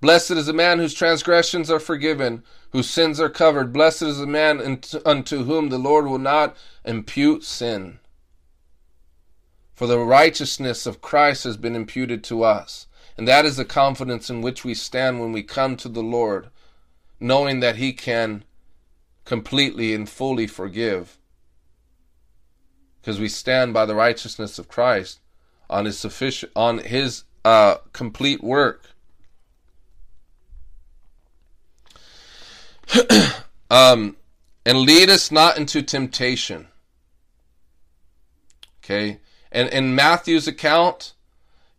[0.02, 3.72] Blessed is the man whose transgressions are forgiven, whose sins are covered.
[3.72, 4.60] Blessed is the man
[5.06, 8.00] unto whom the Lord will not impute sin.
[9.80, 12.88] For the righteousness of Christ has been imputed to us.
[13.18, 16.50] And that is the confidence in which we stand when we come to the Lord,
[17.18, 18.44] knowing that He can
[19.24, 21.18] completely and fully forgive.
[23.00, 25.22] Because we stand by the righteousness of Christ
[25.70, 28.84] on His sufficient, on His uh, complete work.
[33.72, 34.18] um,
[34.66, 36.68] and lead us not into temptation.
[38.84, 39.20] Okay,
[39.52, 41.14] and in Matthew's account,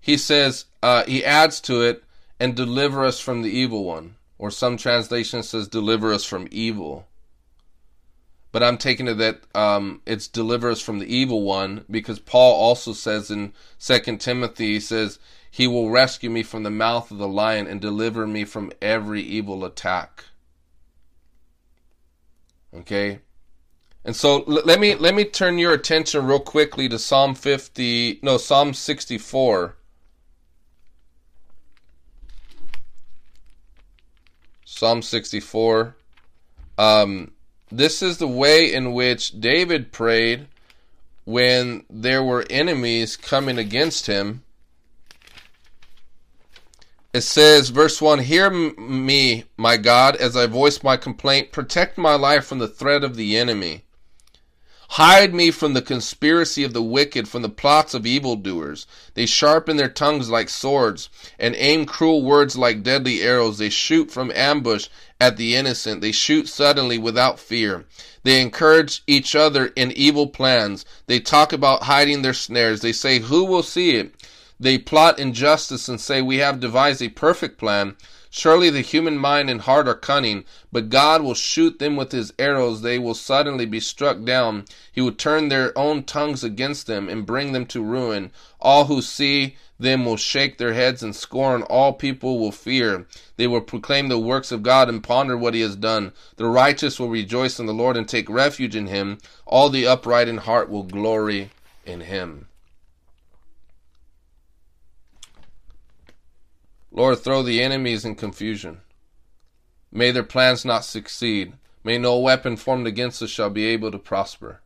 [0.00, 2.04] he says, uh, he adds to it,
[2.38, 4.16] and deliver us from the evil one.
[4.38, 7.06] Or some translation says, deliver us from evil.
[8.52, 12.54] But I'm taking it that um, it's deliver us from the evil one because Paul
[12.54, 15.18] also says in Second Timothy, he says,
[15.50, 19.20] he will rescue me from the mouth of the lion and deliver me from every
[19.20, 20.24] evil attack.
[22.74, 23.20] Okay?
[24.04, 28.38] And so let me let me turn your attention real quickly to Psalm 50, no,
[28.38, 29.76] Psalm 64.
[34.64, 35.96] Psalm 64.
[36.78, 37.32] Um,
[37.70, 40.46] this is the way in which David prayed
[41.24, 44.42] when there were enemies coming against him
[47.12, 51.50] it says, verse 1 Hear me, my God, as I voice my complaint.
[51.50, 53.82] Protect my life from the threat of the enemy.
[54.94, 58.88] Hide me from the conspiracy of the wicked, from the plots of evildoers.
[59.14, 61.08] They sharpen their tongues like swords,
[61.38, 63.58] and aim cruel words like deadly arrows.
[63.58, 64.88] They shoot from ambush
[65.20, 66.00] at the innocent.
[66.00, 67.84] They shoot suddenly without fear.
[68.24, 70.84] They encourage each other in evil plans.
[71.06, 72.80] They talk about hiding their snares.
[72.80, 74.12] They say, Who will see it?
[74.58, 77.94] They plot injustice and say, We have devised a perfect plan.
[78.32, 82.32] Surely the human mind and heart are cunning, but God will shoot them with his
[82.38, 82.80] arrows.
[82.80, 84.66] They will suddenly be struck down.
[84.92, 88.30] He will turn their own tongues against them and bring them to ruin.
[88.60, 91.62] All who see them will shake their heads in scorn.
[91.62, 93.04] All people will fear.
[93.36, 96.12] They will proclaim the works of God and ponder what he has done.
[96.36, 99.18] The righteous will rejoice in the Lord and take refuge in him.
[99.44, 101.50] All the upright in heart will glory
[101.84, 102.46] in him.
[106.90, 108.80] Lord, throw the enemies in confusion.
[109.92, 111.54] May their plans not succeed.
[111.82, 114.60] May no weapon formed against us shall be able to prosper.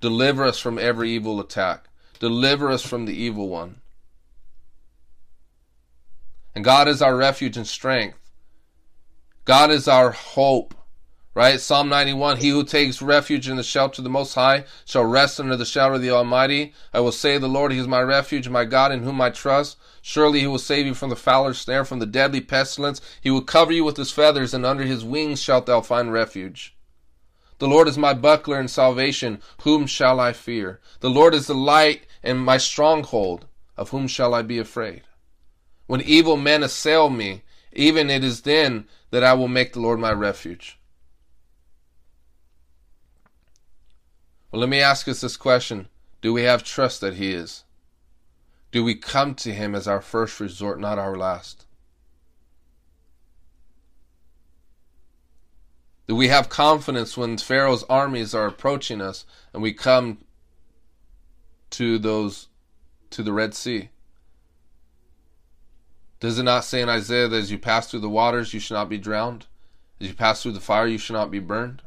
[0.00, 1.88] Deliver us from every evil attack.
[2.20, 3.80] Deliver us from the evil one.
[6.54, 8.18] And God is our refuge and strength.
[9.44, 10.74] God is our hope.
[11.34, 11.60] Right?
[11.60, 15.38] Psalm 91 He who takes refuge in the shelter of the Most High shall rest
[15.38, 16.72] under the shadow of the Almighty.
[16.92, 19.76] I will say, The Lord, He is my refuge, my God, in whom I trust.
[20.02, 23.00] Surely He will save you from the fowler's snare, from the deadly pestilence.
[23.20, 26.74] He will cover you with His feathers, and under His wings shalt thou find refuge.
[27.58, 29.40] The Lord is my buckler and salvation.
[29.62, 30.80] Whom shall I fear?
[31.00, 33.46] The Lord is the light and my stronghold.
[33.76, 35.02] Of whom shall I be afraid?
[35.86, 37.42] When evil men assail me,
[37.72, 40.77] even it is then that I will make the Lord my refuge.
[44.50, 45.88] Well, let me ask us this question
[46.20, 47.64] Do we have trust that He is?
[48.70, 51.66] Do we come to Him as our first resort, not our last?
[56.06, 60.24] Do we have confidence when Pharaoh's armies are approaching us and we come
[61.70, 62.48] to those
[63.10, 63.90] to the Red Sea?
[66.18, 68.78] Does it not say in Isaiah that as you pass through the waters you shall
[68.78, 69.46] not be drowned?
[70.00, 71.82] As you pass through the fire you shall not be burned?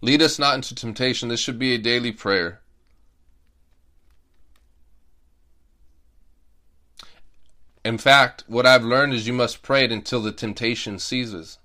[0.00, 1.28] Lead us not into temptation.
[1.28, 2.60] This should be a daily prayer.
[7.84, 11.58] In fact, what I've learned is you must pray it until the temptation ceases.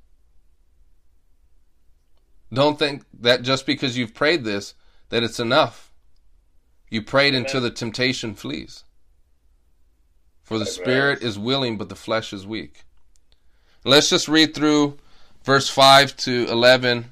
[2.52, 4.74] Don't think that just because you've prayed this,
[5.10, 5.92] that it's enough.
[6.90, 8.84] You prayed until the temptation flees.
[10.44, 12.84] For the spirit is willing, but the flesh is weak.
[13.84, 14.98] Let's just read through
[15.44, 17.12] verse 5 to 11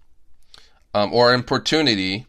[0.93, 2.25] um, or importunity,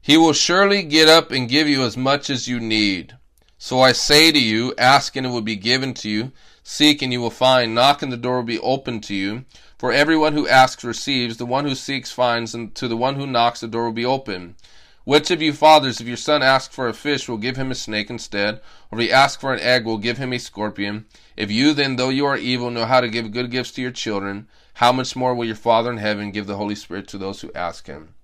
[0.00, 3.16] he will surely get up and give you as much as you need.
[3.58, 6.32] So I say to you, ask and it will be given to you,
[6.62, 9.44] seek and you will find, knock and the door will be opened to you.
[9.78, 13.26] For everyone who asks receives, the one who seeks finds, and to the one who
[13.26, 14.56] knocks the door will be open.
[15.04, 17.74] Which of you fathers, if your son asks for a fish, will give him a
[17.74, 18.60] snake instead?
[18.90, 21.06] Or if he asks for an egg, will give him a scorpion?
[21.36, 23.90] If you then, though you are evil, know how to give good gifts to your
[23.90, 24.48] children,
[24.78, 27.50] how much more will your Father in heaven give the Holy Spirit to those who
[27.52, 28.14] ask him?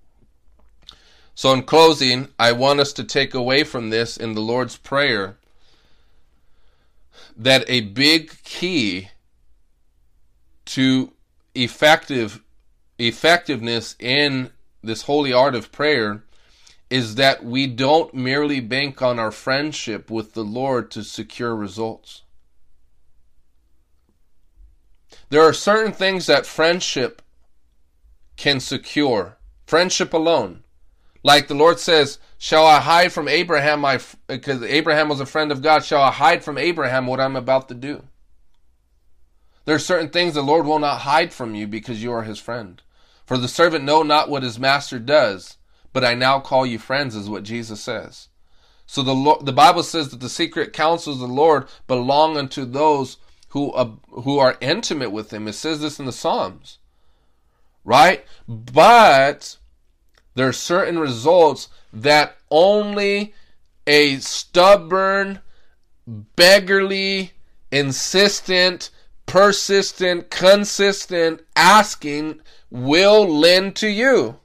[1.33, 5.35] So, in closing, I want us to take away from this in the Lord's Prayer
[7.35, 9.09] that a big key
[10.67, 11.11] to
[11.53, 12.41] effective
[12.97, 14.49] effectiveness in
[14.81, 16.23] this holy art of prayer
[16.89, 22.21] is that we don't merely bank on our friendship with the Lord to secure results.
[25.35, 27.21] There are certain things that friendship
[28.37, 29.37] can secure.
[29.67, 30.63] Friendship alone.
[31.23, 35.51] Like the Lord says, Shall I hide from Abraham, my because Abraham was a friend
[35.51, 38.03] of God, shall I hide from Abraham what I'm about to do?
[39.65, 42.39] There are certain things the Lord will not hide from you because you are his
[42.39, 42.81] friend.
[43.25, 45.57] For the servant know not what his master does,
[45.91, 48.29] but I now call you friends, is what Jesus says.
[48.85, 52.63] So the Lord, the Bible says that the secret counsels of the Lord belong unto
[52.63, 53.17] those
[53.55, 55.47] who uh, who are intimate with him.
[55.47, 56.77] It says this in the Psalms,
[57.85, 58.25] right?
[58.49, 59.55] But
[60.33, 63.33] there are certain results that only
[63.87, 65.39] a stubborn,
[66.05, 67.31] beggarly,
[67.71, 68.89] insistent,
[69.25, 74.37] persistent, consistent asking will lend to you.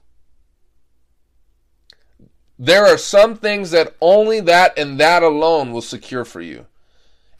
[2.57, 6.67] There are some things that only that and that alone will secure for you.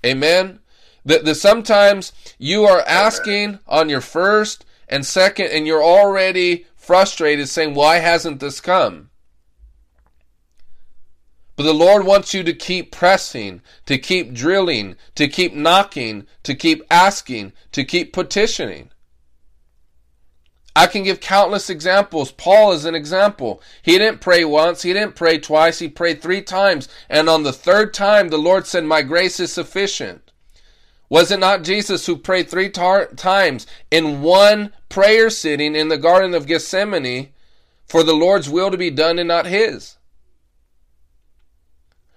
[0.05, 0.60] Amen.
[1.05, 7.47] That, that sometimes you are asking on your first and second, and you're already frustrated,
[7.47, 9.09] saying, Why hasn't this come?
[11.55, 16.55] But the Lord wants you to keep pressing, to keep drilling, to keep knocking, to
[16.55, 18.89] keep asking, to keep petitioning.
[20.75, 22.31] I can give countless examples.
[22.31, 23.61] Paul is an example.
[23.81, 26.87] He didn't pray once, he didn't pray twice, he prayed three times.
[27.09, 30.30] And on the third time, the Lord said, My grace is sufficient.
[31.11, 35.97] Was it not Jesus who prayed three tar- times in one prayer sitting in the
[35.97, 37.33] Garden of Gethsemane
[37.85, 39.97] for the Lord's will to be done and not his?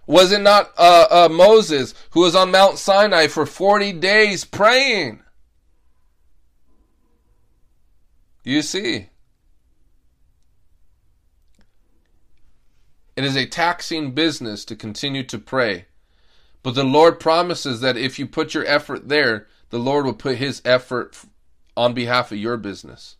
[0.06, 5.24] Was it not uh, uh, Moses who was on Mount Sinai for 40 days praying?
[8.44, 9.08] You see.
[13.16, 15.86] It is a taxing business to continue to pray.
[16.64, 20.38] But the Lord promises that if you put your effort there, the Lord will put
[20.38, 21.14] his effort
[21.76, 23.16] on behalf of your business.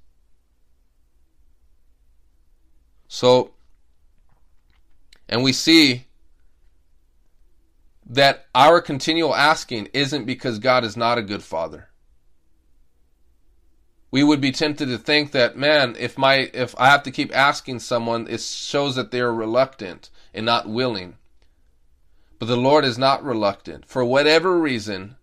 [3.06, 3.52] So,
[5.28, 6.06] and we see
[8.06, 11.90] that our continual asking isn't because God is not a good father.
[14.10, 17.36] We would be tempted to think that, man, if my if I have to keep
[17.36, 21.18] asking someone, it shows that they are reluctant and not willing.
[22.38, 23.86] But the Lord is not reluctant.
[23.86, 25.16] For whatever reason,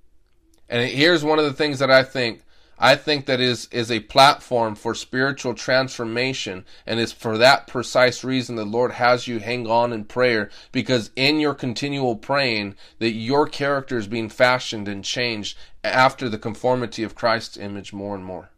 [0.70, 2.44] and here's one of the things that I think
[2.84, 8.24] I think that is is a platform for spiritual transformation and it's for that precise
[8.24, 13.12] reason the Lord has you hang on in prayer because in your continual praying that
[13.12, 18.24] your character is being fashioned and changed after the conformity of Christ's image more and
[18.24, 18.51] more.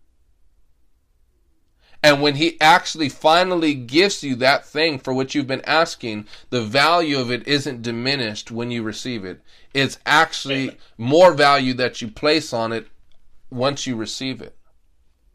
[2.04, 6.62] And when he actually finally gives you that thing for which you've been asking, the
[6.62, 9.42] value of it isn't diminished when you receive it.
[9.74, 12.88] It's actually more value that you place on it
[13.50, 14.58] once you receive it.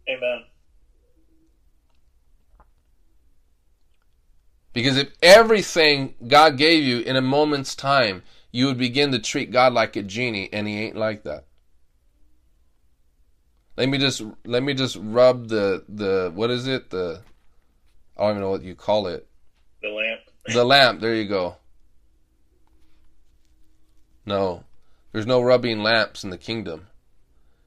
[0.06, 0.44] Amen.
[4.74, 8.22] Because if everything God gave you in a moment's time,
[8.52, 11.47] you would begin to treat God like a genie, and He ain't like that.
[13.78, 17.20] Let me just let me just rub the the what is it the
[18.16, 19.28] I don't even know what you call it
[19.80, 20.20] The lamp.
[20.52, 21.00] the lamp.
[21.00, 21.58] There you go.
[24.26, 24.64] No,
[25.12, 26.88] there's no rubbing lamps in the kingdom.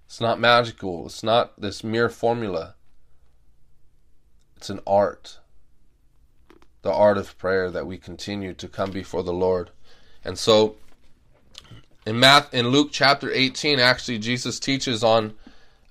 [0.05, 1.05] It's not magical.
[1.05, 2.75] It's not this mere formula.
[4.57, 5.39] It's an art.
[6.81, 9.69] The art of prayer that we continue to come before the Lord.
[10.25, 10.75] And so
[12.05, 15.35] in Math in Luke chapter 18 actually Jesus teaches on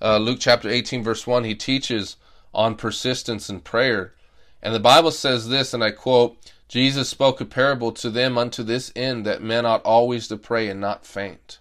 [0.01, 2.17] uh, Luke chapter 18 verse 1 he teaches
[2.53, 4.13] on persistence in prayer.
[4.61, 6.37] And the Bible says this and I quote
[6.67, 10.69] Jesus spoke a parable to them unto this end that men ought always to pray
[10.69, 11.59] and not faint.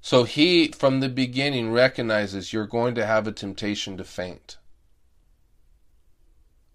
[0.00, 4.56] So he, from the beginning, recognizes you're going to have a temptation to faint.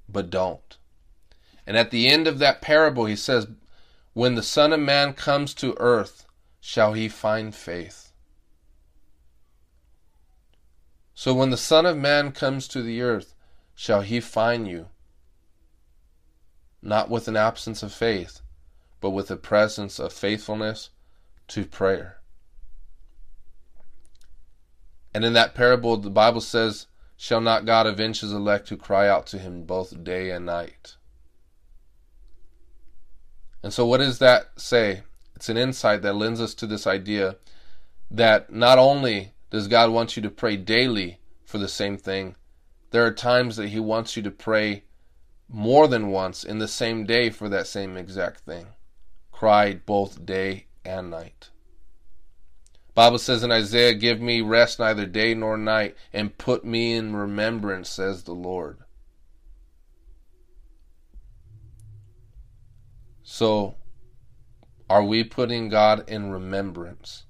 [0.08, 0.78] But don't.
[1.66, 3.48] And at the end of that parable, he says,
[4.14, 6.28] When the Son of Man comes to earth,
[6.60, 8.05] shall he find faith?
[11.16, 13.34] So when the Son of Man comes to the earth,
[13.74, 14.90] shall he find you?
[16.82, 18.42] Not with an absence of faith,
[19.00, 20.90] but with a presence of faithfulness
[21.48, 22.18] to prayer.
[25.14, 29.08] And in that parable, the Bible says, Shall not God avenge his elect who cry
[29.08, 30.98] out to him both day and night?
[33.64, 35.04] And so, what does that say?
[35.34, 37.38] It's an insight that lends us to this idea
[38.12, 42.36] that not only does God want you to pray daily for the same thing,
[42.92, 44.84] there are times that He wants you to pray
[45.48, 48.68] more than once in the same day for that same exact thing.
[49.32, 51.52] Cry both day and night.
[52.96, 57.16] Bible says in Isaiah, Give me rest neither day nor night, and put me in
[57.16, 58.80] remembrance, says the Lord.
[63.24, 63.76] So,
[64.90, 67.24] are we putting God in remembrance?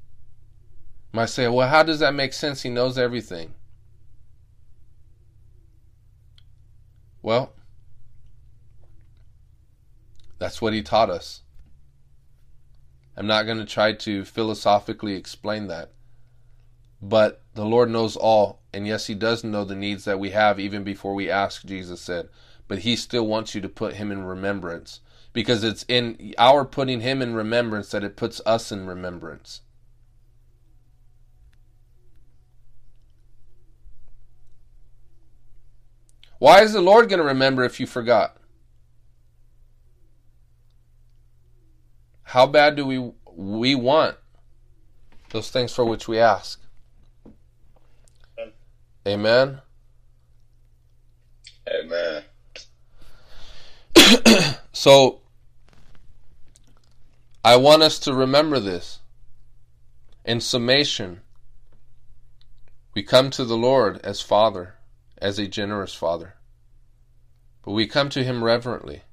[1.15, 2.63] Might say, well, how does that make sense?
[2.63, 3.53] He knows everything.
[7.21, 7.53] Well,
[10.39, 11.43] that's what he taught us.
[13.15, 15.91] I'm not going to try to philosophically explain that.
[17.01, 18.61] But the Lord knows all.
[18.73, 22.01] And yes, He does know the needs that we have even before we ask, Jesus
[22.01, 22.27] said.
[22.67, 24.99] But He still wants you to put Him in remembrance.
[25.31, 29.61] Because it's in our putting Him in remembrance that it puts us in remembrance.
[36.39, 38.37] Why is the Lord going to remember if you forgot?
[42.23, 44.17] How bad do we we want
[45.31, 46.61] those things for which we ask?
[49.07, 49.61] Amen.
[51.67, 52.23] Amen.
[54.75, 55.21] So
[57.43, 58.99] I want us to remember this.
[60.25, 61.21] In summation,
[62.93, 64.75] we come to the Lord as Father,
[65.17, 66.35] as a generous Father.
[67.63, 69.03] But we come to Him reverently.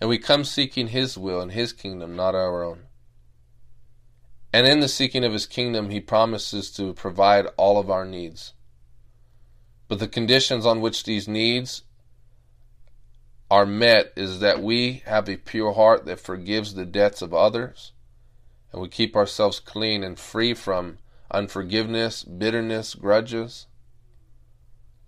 [0.00, 2.84] And we come seeking His will and His kingdom, not our own.
[4.52, 8.52] And in the seeking of His kingdom, He promises to provide all of our needs.
[9.88, 11.82] But the conditions on which these needs
[13.50, 17.92] are met is that we have a pure heart that forgives the debts of others,
[18.72, 20.96] and we keep ourselves clean and free from
[21.30, 23.66] unforgiveness, bitterness, grudges,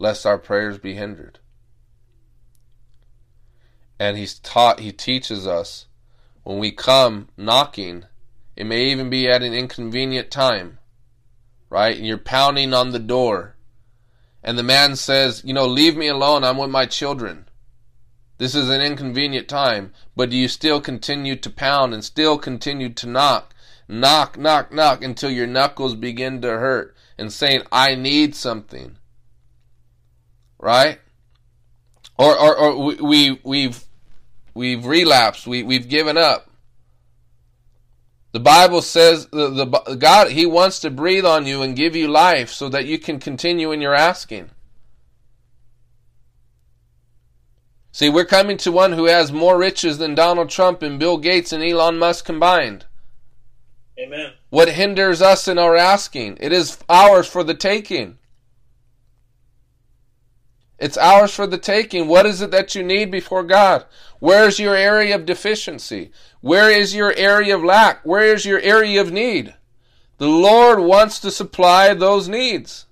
[0.04, 1.38] lest our prayers be hindered.
[3.98, 5.86] And he's taught, he teaches us
[6.42, 8.04] when we come knocking,
[8.54, 10.78] it may even be at an inconvenient time,
[11.70, 11.96] right?
[11.96, 13.56] And you're pounding on the door.
[14.42, 16.44] And the man says, You know, leave me alone.
[16.44, 17.48] I'm with my children.
[18.36, 19.94] This is an inconvenient time.
[20.14, 23.54] But do you still continue to pound and still continue to knock?
[23.88, 28.98] Knock, knock, knock until your knuckles begin to hurt and saying, I need something.
[30.64, 30.98] Right?
[32.16, 33.84] Or, or, or we, we've,
[34.54, 35.46] we've relapsed.
[35.46, 36.48] We, we've given up.
[38.32, 42.08] The Bible says the, the God He wants to breathe on you and give you
[42.08, 44.48] life so that you can continue in your asking.
[47.92, 51.52] See, we're coming to one who has more riches than Donald Trump and Bill Gates
[51.52, 52.86] and Elon Musk combined.
[53.98, 54.32] Amen.
[54.48, 56.38] What hinders us in our asking?
[56.40, 58.16] It is ours for the taking.
[60.84, 62.08] It's ours for the taking.
[62.08, 63.86] What is it that you need before God?
[64.18, 66.12] Where's your area of deficiency?
[66.42, 68.04] Where is your area of lack?
[68.04, 69.54] Where is your area of need?
[70.18, 72.84] The Lord wants to supply those needs.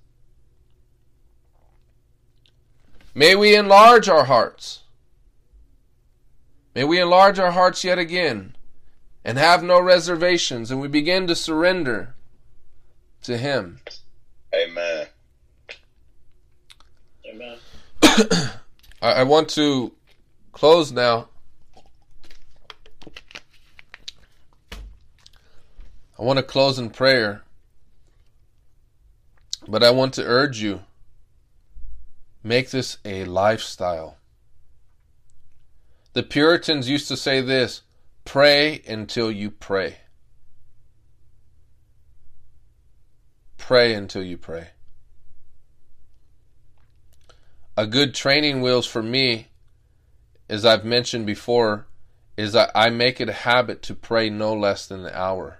[3.13, 4.85] May we enlarge our hearts.
[6.73, 8.55] May we enlarge our hearts yet again
[9.23, 12.15] and have no reservations and we begin to surrender
[13.21, 13.81] to Him.
[14.51, 15.05] Amen.
[19.01, 19.91] I, I want to
[20.51, 21.29] close now.
[26.17, 27.43] I want to close in prayer.
[29.67, 30.81] But I want to urge you
[32.43, 34.17] make this a lifestyle.
[36.11, 37.81] The Puritans used to say this
[38.25, 39.97] pray until you pray.
[43.57, 44.72] Pray until you pray.
[47.75, 49.47] A good training wheels for me,
[50.47, 51.87] as I've mentioned before,
[52.37, 55.59] is that I make it a habit to pray no less than an hour.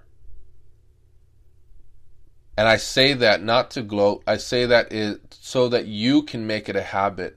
[2.56, 6.46] And I say that not to gloat, I say that is so that you can
[6.46, 7.36] make it a habit.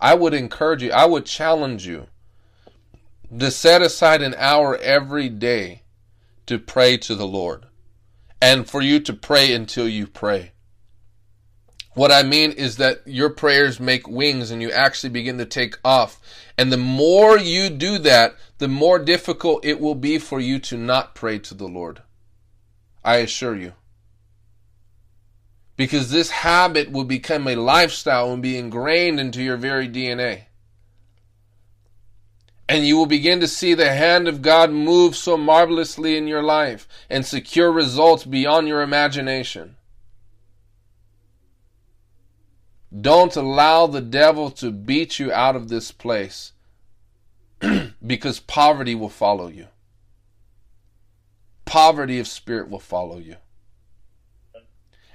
[0.00, 2.06] I would encourage you, I would challenge you
[3.36, 5.82] to set aside an hour every day
[6.46, 7.66] to pray to the Lord
[8.40, 10.52] and for you to pray until you pray.
[11.94, 15.78] What I mean is that your prayers make wings and you actually begin to take
[15.84, 16.20] off.
[16.58, 20.76] And the more you do that, the more difficult it will be for you to
[20.76, 22.02] not pray to the Lord.
[23.04, 23.74] I assure you.
[25.76, 30.44] Because this habit will become a lifestyle and be ingrained into your very DNA.
[32.68, 36.42] And you will begin to see the hand of God move so marvelously in your
[36.42, 39.76] life and secure results beyond your imagination.
[43.00, 46.52] Don't allow the devil to beat you out of this place
[48.06, 49.66] because poverty will follow you.
[51.64, 53.36] Poverty of spirit will follow you.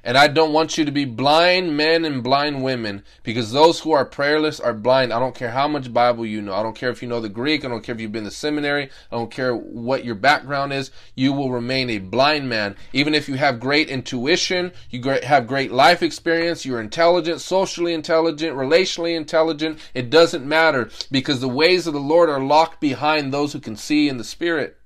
[0.04, 3.92] And I don't want you to be blind men and blind women because those who
[3.92, 5.12] are prayerless are blind.
[5.12, 6.54] I don't care how much Bible you know.
[6.54, 7.66] I don't care if you know the Greek.
[7.66, 8.90] I don't care if you've been to seminary.
[9.12, 10.92] I don't care what your background is.
[11.16, 12.76] You will remain a blind man.
[12.94, 18.56] Even if you have great intuition, you have great life experience, you're intelligent, socially intelligent,
[18.56, 19.80] relationally intelligent.
[19.94, 23.76] It doesn't matter because the ways of the Lord are locked behind those who can
[23.76, 24.78] see in the Spirit.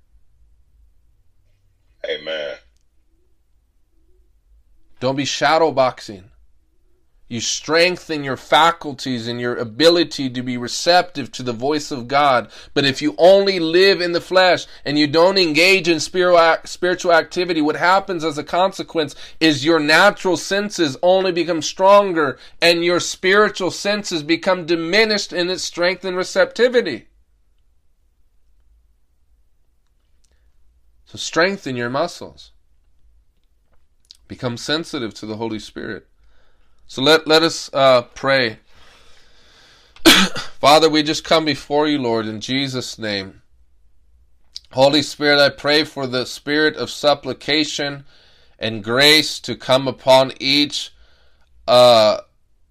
[2.06, 2.58] Amen.
[5.04, 6.32] Don't be shadow boxing.
[7.28, 12.50] You strengthen your faculties and your ability to be receptive to the voice of God.
[12.74, 17.60] But if you only live in the flesh and you don't engage in spiritual activity,
[17.62, 23.72] what happens as a consequence is your natural senses only become stronger and your spiritual
[23.72, 27.10] senses become diminished in its strength and receptivity.
[31.04, 32.53] So strengthen your muscles.
[34.28, 36.08] Become sensitive to the Holy Spirit.
[36.88, 38.60] So let, let us uh, pray.
[40.60, 43.42] Father, we just come before you, Lord, in Jesus' name.
[44.72, 48.06] Holy Spirit, I pray for the spirit of supplication
[48.58, 50.92] and grace to come upon each
[51.68, 52.20] uh,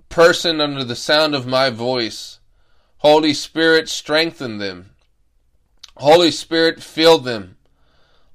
[0.09, 2.41] person under the sound of my voice.
[2.99, 4.91] Holy Spirit, strengthen them.
[5.97, 7.52] Holy Spirit, fill them.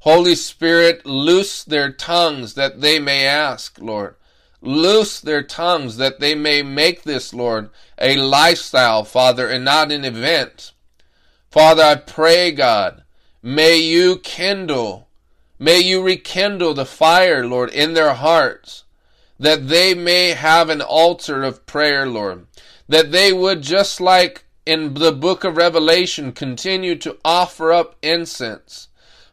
[0.07, 4.15] Holy Spirit, loose their tongues that they may ask, Lord.
[4.61, 7.69] Loose their tongues that they may make this, Lord,
[7.99, 10.71] a lifestyle, Father, and not an event.
[11.51, 13.03] Father, I pray, God,
[13.43, 15.09] may you kindle,
[15.59, 18.85] may you rekindle the fire, Lord, in their hearts,
[19.37, 22.47] that they may have an altar of prayer, Lord,
[22.87, 28.86] that they would, just like in the book of Revelation continue to offer up incense.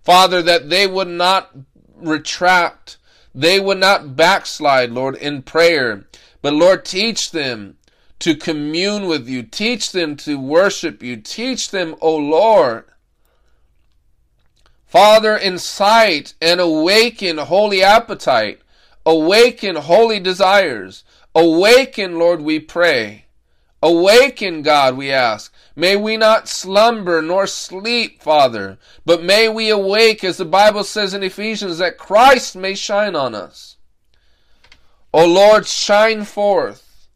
[0.05, 1.51] Father, that they would not
[1.97, 2.99] retract,
[3.35, 6.05] they would not backslide, Lord, in prayer.
[6.43, 7.79] But Lord, teach them
[8.19, 9.43] to commune with you.
[9.43, 11.17] Teach them to worship you.
[11.17, 12.85] Teach them, O Lord.
[14.87, 18.61] Father, incite and awaken holy appetite.
[19.07, 21.03] Awaken holy desires.
[21.35, 23.24] Awaken, Lord, we pray.
[23.85, 25.52] Awaken, God, we ask.
[25.77, 31.12] May we not slumber nor sleep, Father, but may we awake, as the Bible says
[31.12, 33.77] in Ephesians, that Christ may shine on us.
[35.12, 37.09] O Lord, shine forth.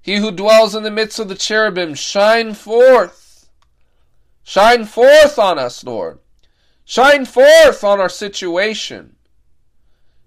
[0.00, 3.50] He who dwells in the midst of the cherubim, shine forth.
[4.42, 6.20] Shine forth on us, Lord.
[6.86, 9.16] Shine forth on our situation.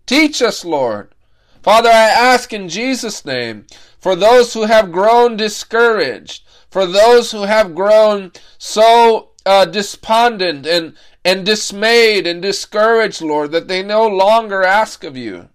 [0.06, 1.16] Teach us, Lord.
[1.64, 3.66] Father, I ask in Jesus' name
[4.00, 10.96] for those who have grown discouraged, for those who have grown so uh, despondent and,
[11.26, 15.50] and dismayed and discouraged, Lord, that they no longer ask of you.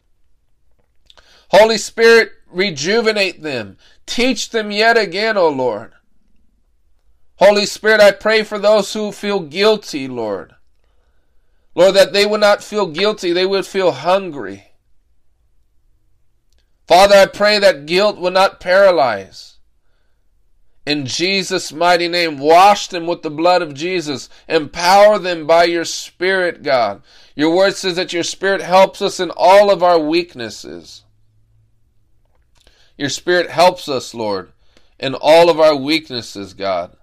[1.50, 3.76] Holy Spirit, rejuvenate them.
[4.06, 5.92] Teach them yet again, O Lord.
[7.36, 10.54] Holy Spirit, I pray for those who feel guilty, Lord.
[11.74, 14.73] Lord, that they would not feel guilty, they would feel hungry.
[16.86, 19.54] Father, I pray that guilt will not paralyze.
[20.86, 24.28] In Jesus' mighty name, wash them with the blood of Jesus.
[24.48, 27.02] Empower them by your Spirit, God.
[27.34, 31.04] Your word says that your Spirit helps us in all of our weaknesses.
[32.98, 34.52] Your Spirit helps us, Lord,
[35.00, 36.96] in all of our weaknesses, God.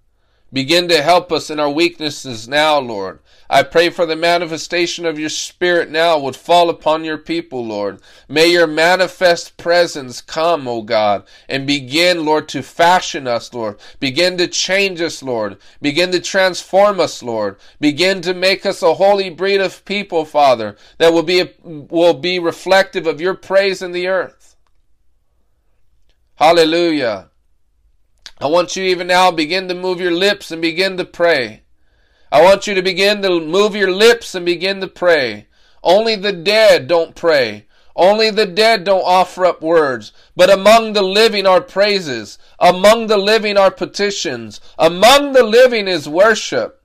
[0.53, 3.19] Begin to help us in our weaknesses now, Lord.
[3.53, 7.99] I pray for the manifestation of your Spirit now would fall upon your people, Lord.
[8.29, 13.77] May your manifest presence come, O God, and begin, Lord, to fashion us, Lord.
[13.99, 15.57] Begin to change us, Lord.
[15.81, 17.57] Begin to transform us, Lord.
[17.81, 22.39] Begin to make us a holy breed of people, Father, that will be, will be
[22.39, 24.55] reflective of your praise in the earth.
[26.35, 27.31] Hallelujah.
[28.39, 31.63] I want you even now begin to move your lips and begin to pray.
[32.31, 35.47] I want you to begin to move your lips and begin to pray.
[35.83, 37.65] Only the dead don't pray.
[37.95, 40.13] Only the dead don't offer up words.
[40.35, 42.37] But among the living are praises.
[42.59, 44.61] Among the living are petitions.
[44.77, 46.81] Among the living is worship.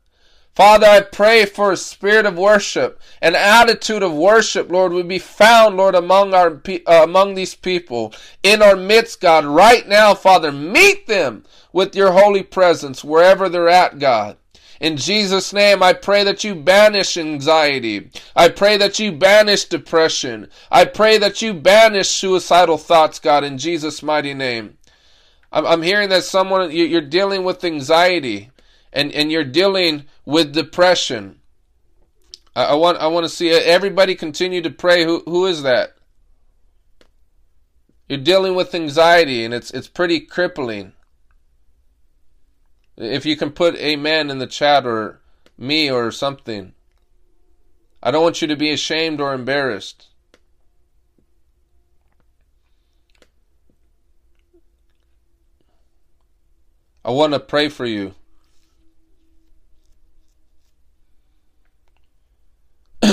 [0.56, 5.18] Father, I pray for a spirit of worship, an attitude of worship, Lord, would be
[5.18, 9.44] found, Lord, among our uh, among these people in our midst, God.
[9.44, 11.44] Right now, Father, meet them
[11.74, 14.39] with your holy presence wherever they're at, God.
[14.81, 18.11] In Jesus' name, I pray that you banish anxiety.
[18.35, 20.51] I pray that you banish depression.
[20.70, 24.77] I pray that you banish suicidal thoughts, God, in Jesus' mighty name.
[25.53, 28.51] I'm, hearing that someone, you're dealing with anxiety
[28.93, 31.40] and, and you're dealing with depression.
[32.55, 35.05] I, I want, I want to see everybody continue to pray.
[35.05, 35.97] Who, who is that?
[38.09, 40.93] You're dealing with anxiety and it's, it's pretty crippling.
[42.97, 45.20] If you can put amen in the chat or
[45.59, 46.73] me or something.
[48.02, 50.06] I don't want you to be ashamed or embarrassed.
[57.05, 58.14] I want to pray for you.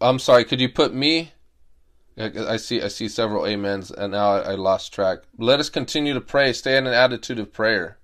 [0.00, 1.32] I'm sorry, could you put me?
[2.20, 5.20] I see I see several amens and now I, lost track.
[5.38, 6.52] Let us continue to pray.
[6.52, 7.98] Stay in an attitude of prayer.